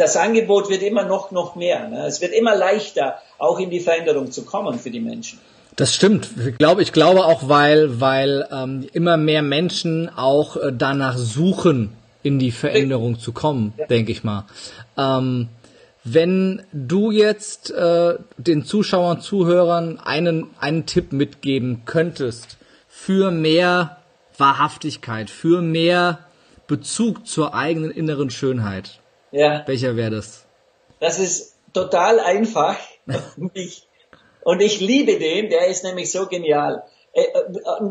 [0.01, 1.89] das Angebot wird immer noch, noch mehr.
[1.89, 2.07] Ne?
[2.07, 5.39] Es wird immer leichter, auch in die Veränderung zu kommen für die Menschen.
[5.77, 6.31] Das stimmt.
[6.47, 11.93] Ich glaube, ich glaube auch, weil, weil ähm, immer mehr Menschen auch äh, danach suchen,
[12.23, 13.87] in die Veränderung zu kommen, ja.
[13.87, 14.47] denke ich mal.
[14.97, 15.49] Ähm,
[16.03, 22.57] wenn du jetzt äh, den Zuschauern, Zuhörern einen, einen Tipp mitgeben könntest
[22.89, 23.99] für mehr
[24.39, 26.21] Wahrhaftigkeit, für mehr
[26.67, 29.01] Bezug zur eigenen inneren Schönheit,
[29.31, 29.63] ja.
[29.67, 30.45] Welcher wäre das?
[30.99, 32.77] Das ist total einfach.
[33.37, 33.87] und, ich,
[34.43, 36.85] und ich liebe den, der ist nämlich so genial.
[37.13, 37.45] Äh, äh,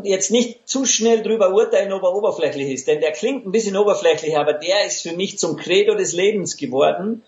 [0.04, 3.76] jetzt nicht zu schnell drüber urteilen, ob er oberflächlich ist, denn der klingt ein bisschen
[3.76, 7.22] oberflächlich, aber der ist für mich zum Credo des Lebens geworden.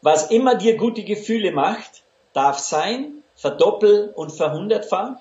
[0.00, 2.02] Was immer dir gute Gefühle macht,
[2.32, 5.16] darf sein, verdoppel und verhundertfach.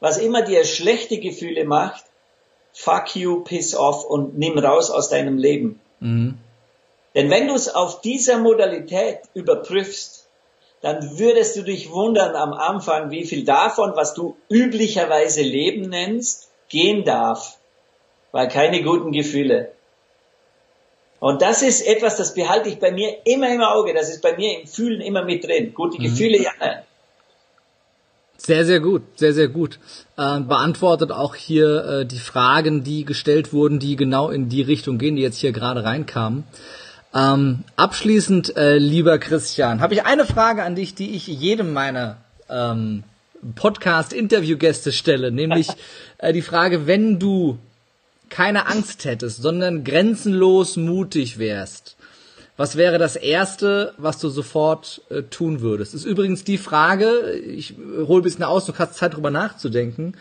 [0.00, 2.04] Was immer dir schlechte Gefühle macht,
[2.72, 5.80] fuck you, piss off und nimm raus aus deinem Leben.
[6.00, 6.38] Mhm.
[7.16, 10.28] Denn wenn du es auf dieser Modalität überprüfst,
[10.82, 16.50] dann würdest du dich wundern am Anfang, wie viel davon, was du üblicherweise Leben nennst,
[16.68, 17.56] gehen darf.
[18.32, 19.72] Weil keine guten Gefühle.
[21.18, 23.94] Und das ist etwas, das behalte ich bei mir immer im Auge.
[23.94, 25.72] Das ist bei mir im Fühlen immer mit drin.
[25.72, 26.02] Gute mhm.
[26.04, 26.82] Gefühle, ja, nein.
[28.36, 29.78] Sehr, sehr gut, sehr, sehr gut.
[30.18, 34.98] Äh, beantwortet auch hier äh, die Fragen, die gestellt wurden, die genau in die Richtung
[34.98, 36.44] gehen, die jetzt hier gerade reinkamen.
[37.14, 42.18] Ähm, abschließend, äh, lieber Christian, habe ich eine Frage an dich, die ich jedem meiner
[42.50, 43.04] ähm,
[43.54, 45.68] Podcast-Interviewgäste stelle, nämlich
[46.18, 47.58] äh, die Frage, wenn du
[48.28, 51.96] keine Angst hättest, sondern grenzenlos mutig wärst,
[52.56, 55.94] was wäre das Erste, was du sofort äh, tun würdest?
[55.94, 57.74] Ist übrigens die Frage, ich
[58.06, 60.16] hole ein bisschen aus, du hast Zeit drüber nachzudenken,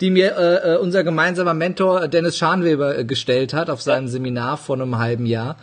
[0.00, 4.56] die mir äh, äh unser gemeinsamer Mentor Dennis Scharnweber äh, gestellt hat auf seinem Seminar
[4.56, 5.56] vor einem halben Jahr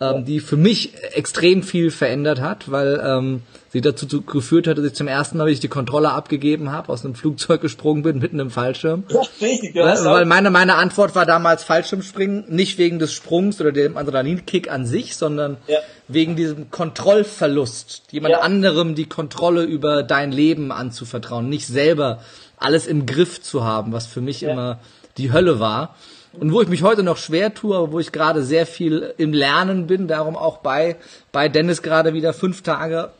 [0.00, 4.84] ähm, die für mich extrem viel verändert hat, weil ähm, sie dazu geführt hat, dass
[4.84, 8.18] ich zum ersten Mal, wie ich die Kontrolle abgegeben habe, aus einem Flugzeug gesprungen bin,
[8.18, 9.04] mitten im Fallschirm.
[9.08, 13.60] Ja, richtig, ja, weil, weil meine, meine Antwort war damals Fallschirmspringen, nicht wegen des Sprungs
[13.60, 15.78] oder dem Adrenalinkick an sich, sondern ja.
[16.06, 18.40] wegen diesem Kontrollverlust, jemand ja.
[18.40, 22.20] anderem die Kontrolle über dein Leben anzuvertrauen, nicht selber
[22.56, 24.78] alles im Griff zu haben, was für mich immer
[25.16, 25.96] die Hölle war
[26.32, 29.32] und wo ich mich heute noch schwer tue, aber wo ich gerade sehr viel im
[29.32, 30.96] Lernen bin, darum auch bei,
[31.32, 33.10] bei Dennis gerade wieder fünf Tage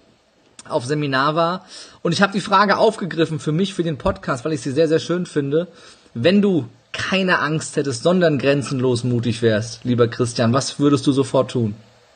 [0.68, 1.64] auf Seminar war.
[2.02, 4.88] Und ich habe die Frage aufgegriffen für mich, für den Podcast, weil ich sie sehr,
[4.88, 5.68] sehr schön finde.
[6.14, 11.50] Wenn du keine Angst hättest, sondern grenzenlos mutig wärst, lieber Christian, was würdest du sofort
[11.50, 11.74] tun?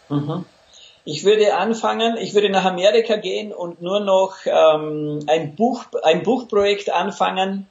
[0.08, 0.44] Mhm.
[1.04, 6.22] Ich würde anfangen, ich würde nach Amerika gehen und nur noch ähm, ein, Buch, ein
[6.22, 7.66] Buchprojekt anfangen,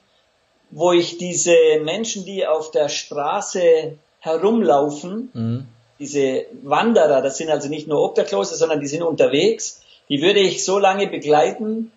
[0.72, 5.68] wo ich diese Menschen, die auf der Straße herumlaufen, mhm.
[6.00, 10.64] diese Wanderer, das sind also nicht nur Obdachlose, sondern die sind unterwegs, die würde ich
[10.64, 11.92] so lange begleiten,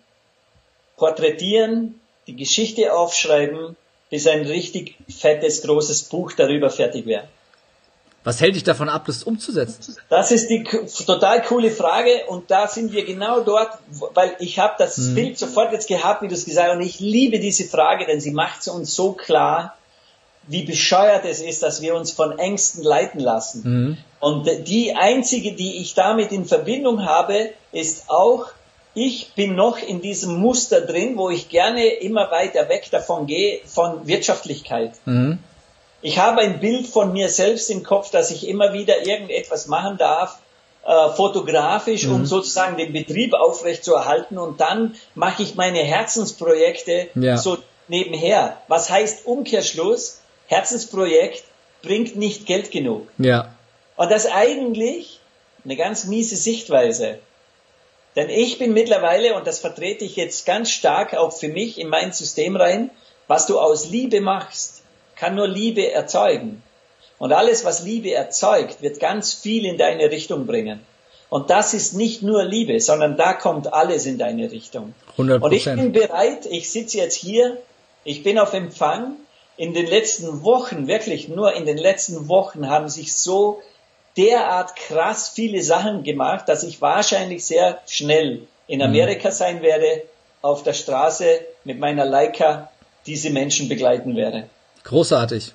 [0.97, 3.75] porträtieren, die Geschichte aufschreiben,
[4.09, 7.27] bis ein richtig fettes, großes Buch darüber fertig wäre.
[8.25, 9.95] Was hält dich davon ab, das umzusetzen?
[10.09, 13.69] Das ist die total coole Frage und da sind wir genau dort,
[14.15, 15.15] weil ich habe das hm.
[15.15, 18.19] Bild sofort jetzt gehabt, wie du es gesagt hast, und ich liebe diese Frage, denn
[18.19, 19.77] sie macht es uns so klar,
[20.47, 23.61] wie bescheuert es ist, dass wir uns von Ängsten leiten lassen.
[23.63, 23.97] Mhm.
[24.19, 28.47] Und die einzige, die ich damit in Verbindung habe, ist auch,
[28.95, 33.59] ich bin noch in diesem Muster drin, wo ich gerne immer weiter weg davon gehe,
[33.65, 34.93] von Wirtschaftlichkeit.
[35.05, 35.39] Mhm.
[36.05, 39.97] Ich habe ein Bild von mir selbst im Kopf, dass ich immer wieder irgendetwas machen
[39.97, 40.37] darf,
[40.85, 42.13] äh, fotografisch, mhm.
[42.13, 47.37] um sozusagen den Betrieb aufrechtzuerhalten und dann mache ich meine Herzensprojekte ja.
[47.37, 48.61] so nebenher.
[48.67, 50.21] Was heißt Umkehrschluss?
[50.45, 51.43] Herzensprojekt
[51.81, 53.07] bringt nicht Geld genug.
[53.17, 53.55] Ja.
[53.95, 55.19] Und das eigentlich
[55.63, 57.17] eine ganz miese Sichtweise.
[58.15, 61.89] Denn ich bin mittlerweile, und das vertrete ich jetzt ganz stark auch für mich in
[61.89, 62.91] mein System rein,
[63.25, 64.83] was du aus Liebe machst,
[65.15, 66.61] kann nur Liebe erzeugen.
[67.17, 70.81] Und alles, was Liebe erzeugt, wird ganz viel in deine Richtung bringen.
[71.29, 74.93] Und das ist nicht nur Liebe, sondern da kommt alles in deine Richtung.
[75.17, 75.39] 100%.
[75.39, 77.57] Und ich bin bereit, ich sitze jetzt hier,
[78.03, 79.15] ich bin auf Empfang.
[79.57, 83.61] In den letzten Wochen, wirklich nur in den letzten Wochen haben sich so
[84.17, 88.85] derart krass viele Sachen gemacht, dass ich wahrscheinlich sehr schnell in mhm.
[88.85, 90.03] Amerika sein werde,
[90.41, 92.69] auf der Straße mit meiner Leica
[93.07, 94.49] diese Menschen begleiten werde.
[94.85, 95.53] Großartig.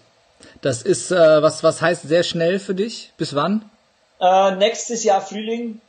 [0.60, 3.12] Das ist, äh, was, was heißt sehr schnell für dich?
[3.16, 3.70] Bis wann?
[4.20, 5.80] Äh, nächstes Jahr Frühling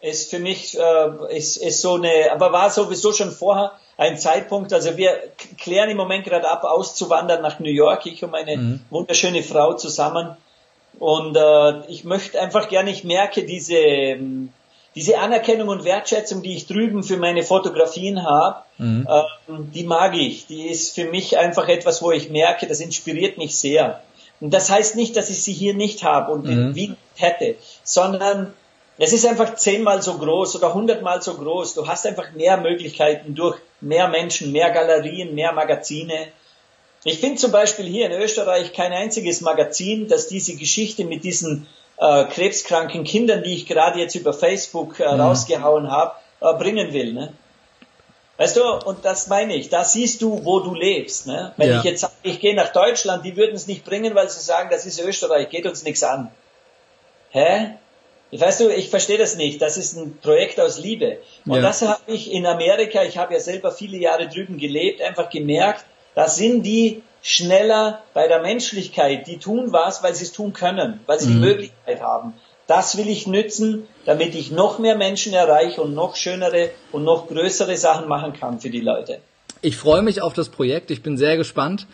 [0.00, 4.72] ist für mich, äh, ist, ist so eine, aber war sowieso schon vorher ein Zeitpunkt,
[4.72, 5.20] also wir
[5.58, 8.80] klären im Moment gerade ab, auszuwandern nach New York, ich und meine mhm.
[8.88, 10.36] wunderschöne Frau zusammen.
[10.98, 14.52] Und äh, ich möchte einfach gerne, ich merke diese, ähm,
[14.94, 19.06] diese Anerkennung und Wertschätzung, die ich drüben für meine Fotografien habe, mhm.
[19.48, 20.46] ähm, die mag ich.
[20.46, 24.02] Die ist für mich einfach etwas, wo ich merke, das inspiriert mich sehr.
[24.40, 26.50] Und das heißt nicht, dass ich sie hier nicht habe und mhm.
[26.50, 28.52] in Wien hätte, sondern
[28.98, 31.74] es ist einfach zehnmal so groß oder hundertmal so groß.
[31.74, 36.28] Du hast einfach mehr Möglichkeiten durch mehr Menschen, mehr Galerien, mehr Magazine.
[37.04, 41.66] Ich finde zum Beispiel hier in Österreich kein einziges Magazin, das diese Geschichte mit diesen
[42.00, 45.20] äh, krebskranken Kindern, die ich gerade jetzt über Facebook äh, mhm.
[45.20, 47.12] rausgehauen habe, äh, bringen will.
[47.12, 47.32] Ne?
[48.38, 51.26] Weißt du, und das meine ich, da siehst du, wo du lebst.
[51.26, 51.52] Ne?
[51.58, 51.78] Wenn ja.
[51.78, 54.70] ich jetzt sage, ich gehe nach Deutschland, die würden es nicht bringen, weil sie sagen,
[54.70, 56.30] das ist Österreich, geht uns nichts an.
[57.30, 57.74] Hä?
[58.32, 59.60] Weißt du, ich verstehe das nicht.
[59.60, 61.18] Das ist ein Projekt aus Liebe.
[61.44, 61.60] Und ja.
[61.60, 65.84] das habe ich in Amerika, ich habe ja selber viele Jahre drüben gelebt, einfach gemerkt,
[66.14, 69.26] da sind die schneller bei der Menschlichkeit.
[69.26, 71.32] Die tun was, weil sie es tun können, weil sie mhm.
[71.32, 72.34] die Möglichkeit haben.
[72.66, 77.26] Das will ich nützen, damit ich noch mehr Menschen erreiche und noch schönere und noch
[77.26, 79.20] größere Sachen machen kann für die Leute.
[79.62, 80.90] Ich freue mich auf das Projekt.
[80.90, 81.86] Ich bin sehr gespannt.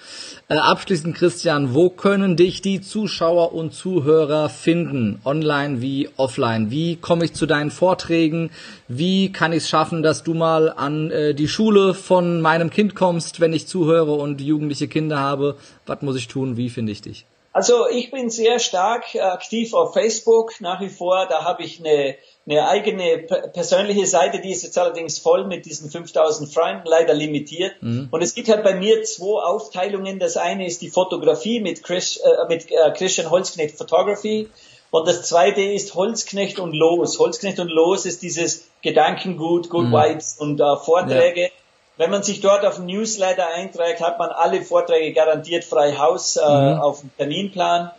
[0.49, 5.21] Äh, abschließend, Christian, wo können dich die Zuschauer und Zuhörer finden?
[5.25, 6.71] Online wie offline?
[6.71, 8.53] Wie komme ich zu deinen Vorträgen?
[8.87, 12.95] Wie kann ich es schaffen, dass du mal an äh, die Schule von meinem Kind
[12.95, 15.57] kommst, wenn ich zuhöre und jugendliche Kinder habe?
[15.87, 16.57] Was muss ich tun?
[16.57, 17.27] Wie finde ich dich?
[17.53, 21.27] Also ich bin sehr stark äh, aktiv auf Facebook nach wie vor.
[21.27, 22.15] Da habe ich eine
[22.49, 23.19] eine eigene
[23.53, 27.75] persönliche Seite, die ist jetzt allerdings voll mit diesen 5000 Freunden, leider limitiert.
[27.81, 28.09] Mhm.
[28.11, 30.21] Und es gibt halt bei mir zwei Aufteilungen.
[30.21, 34.49] Das eine ist die Fotografie mit, Chris, äh, mit äh, Christian Holzknecht Photography.
[34.93, 37.19] Und das zweite ist Holzknecht und Los.
[37.19, 39.93] Holzknecht und Los ist dieses Gedankengut, Good mhm.
[39.93, 41.43] Vibes und äh, Vorträge.
[41.43, 41.49] Ja.
[41.97, 46.37] Wenn man sich dort auf den Newsletter einträgt, hat man alle Vorträge garantiert frei Haus
[46.37, 46.81] äh, mhm.
[46.81, 47.91] auf dem Terminplan.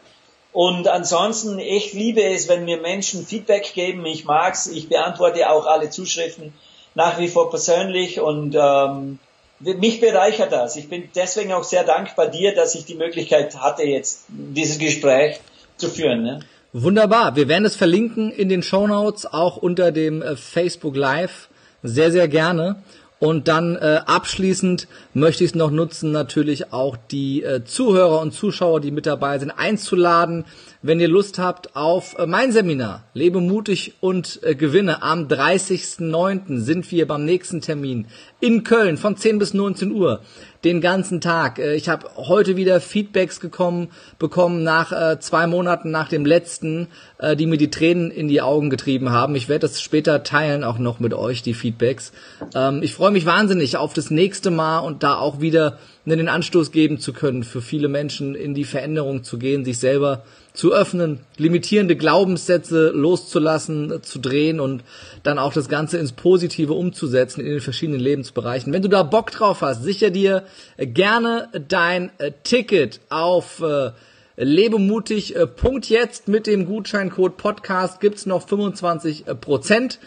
[0.57, 4.03] Und ansonsten, ich liebe es, wenn mir Menschen Feedback geben.
[4.07, 4.65] Ich mag's.
[4.65, 6.51] Ich beantworte auch alle Zuschriften
[6.95, 9.19] nach wie vor persönlich und ähm,
[9.59, 10.75] mich bereichert das.
[10.75, 15.39] Ich bin deswegen auch sehr dankbar dir, dass ich die Möglichkeit hatte, jetzt dieses Gespräch
[15.75, 16.23] zu führen.
[16.23, 16.39] Ne?
[16.73, 17.35] Wunderbar.
[17.35, 21.49] Wir werden es verlinken in den Show Notes, auch unter dem äh, Facebook Live.
[21.83, 22.81] Sehr, sehr gerne.
[23.19, 28.31] Und dann äh, abschließend möchte ich es noch nutzen, natürlich auch die äh, Zuhörer und
[28.31, 30.45] Zuschauer, die mit dabei sind, einzuladen.
[30.83, 35.01] wenn ihr Lust habt auf äh, mein Seminar, Lebe mutig und äh, gewinne.
[35.01, 36.59] Am 30.09.
[36.59, 38.05] sind wir beim nächsten Termin
[38.39, 40.21] in Köln von 10 bis 19 Uhr
[40.63, 41.59] den ganzen Tag.
[41.59, 46.87] Äh, ich habe heute wieder Feedbacks gekommen, bekommen nach äh, zwei Monaten nach dem letzten,
[47.17, 49.35] äh, die mir die Tränen in die Augen getrieben haben.
[49.35, 52.11] Ich werde das später teilen, auch noch mit euch, die Feedbacks.
[52.53, 55.77] Ähm, ich freue mich wahnsinnig auf das nächste Mal und da auch wieder
[56.15, 60.23] den Anstoß geben zu können, für viele Menschen in die Veränderung zu gehen, sich selber
[60.53, 64.83] zu öffnen, limitierende Glaubenssätze loszulassen, zu drehen und
[65.23, 68.73] dann auch das Ganze ins Positive umzusetzen in den verschiedenen Lebensbereichen.
[68.73, 70.43] Wenn du da Bock drauf hast, sicher dir
[70.77, 73.91] gerne dein äh, Ticket auf äh,
[74.35, 75.35] lebemutig.
[75.35, 79.99] Äh, Punkt jetzt mit dem Gutscheincode Podcast gibt's noch 25 Prozent.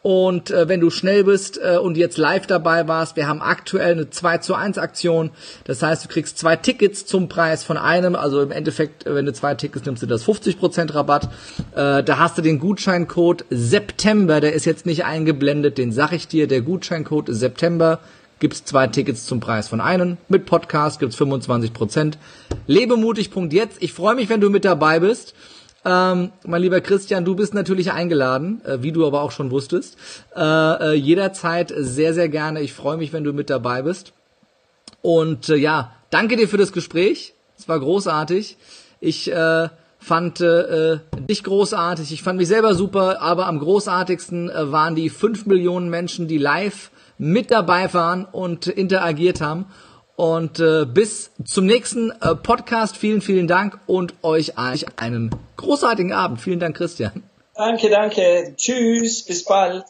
[0.00, 3.92] Und äh, wenn du schnell bist äh, und jetzt live dabei warst, wir haben aktuell
[3.92, 5.30] eine 2 zu 1 Aktion.
[5.64, 8.14] Das heißt, du kriegst zwei Tickets zum Preis von einem.
[8.14, 11.28] Also im Endeffekt, äh, wenn du zwei Tickets nimmst, du das 50% Rabatt.
[11.74, 16.28] Äh, da hast du den Gutscheincode September, der ist jetzt nicht eingeblendet, den sag ich
[16.28, 16.46] dir.
[16.46, 17.98] Der Gutscheincode September
[18.38, 20.16] gibt's zwei Tickets zum Preis von einem.
[20.28, 22.14] Mit Podcast gibt's 25%.
[22.68, 23.82] Lebemutig.jetzt.
[23.82, 25.34] Ich freue mich, wenn du mit dabei bist.
[25.84, 29.96] Ähm, mein lieber Christian, du bist natürlich eingeladen, äh, wie du aber auch schon wusstest.
[30.34, 32.60] Äh, äh, jederzeit sehr, sehr gerne.
[32.60, 34.12] Ich freue mich, wenn du mit dabei bist.
[35.02, 37.34] Und äh, ja, danke dir für das Gespräch.
[37.56, 38.56] Es war großartig.
[39.00, 39.68] Ich äh,
[39.98, 40.98] fand äh,
[41.28, 42.12] dich großartig.
[42.12, 46.38] Ich fand mich selber super, aber am großartigsten äh, waren die fünf Millionen Menschen, die
[46.38, 49.66] live mit dabei waren und interagiert haben.
[50.18, 52.96] Und äh, bis zum nächsten äh, Podcast.
[52.96, 56.40] Vielen, vielen Dank und euch einen großartigen Abend.
[56.40, 57.22] Vielen Dank, Christian.
[57.54, 58.52] Danke, danke.
[58.56, 59.24] Tschüss.
[59.24, 59.84] Bis bald.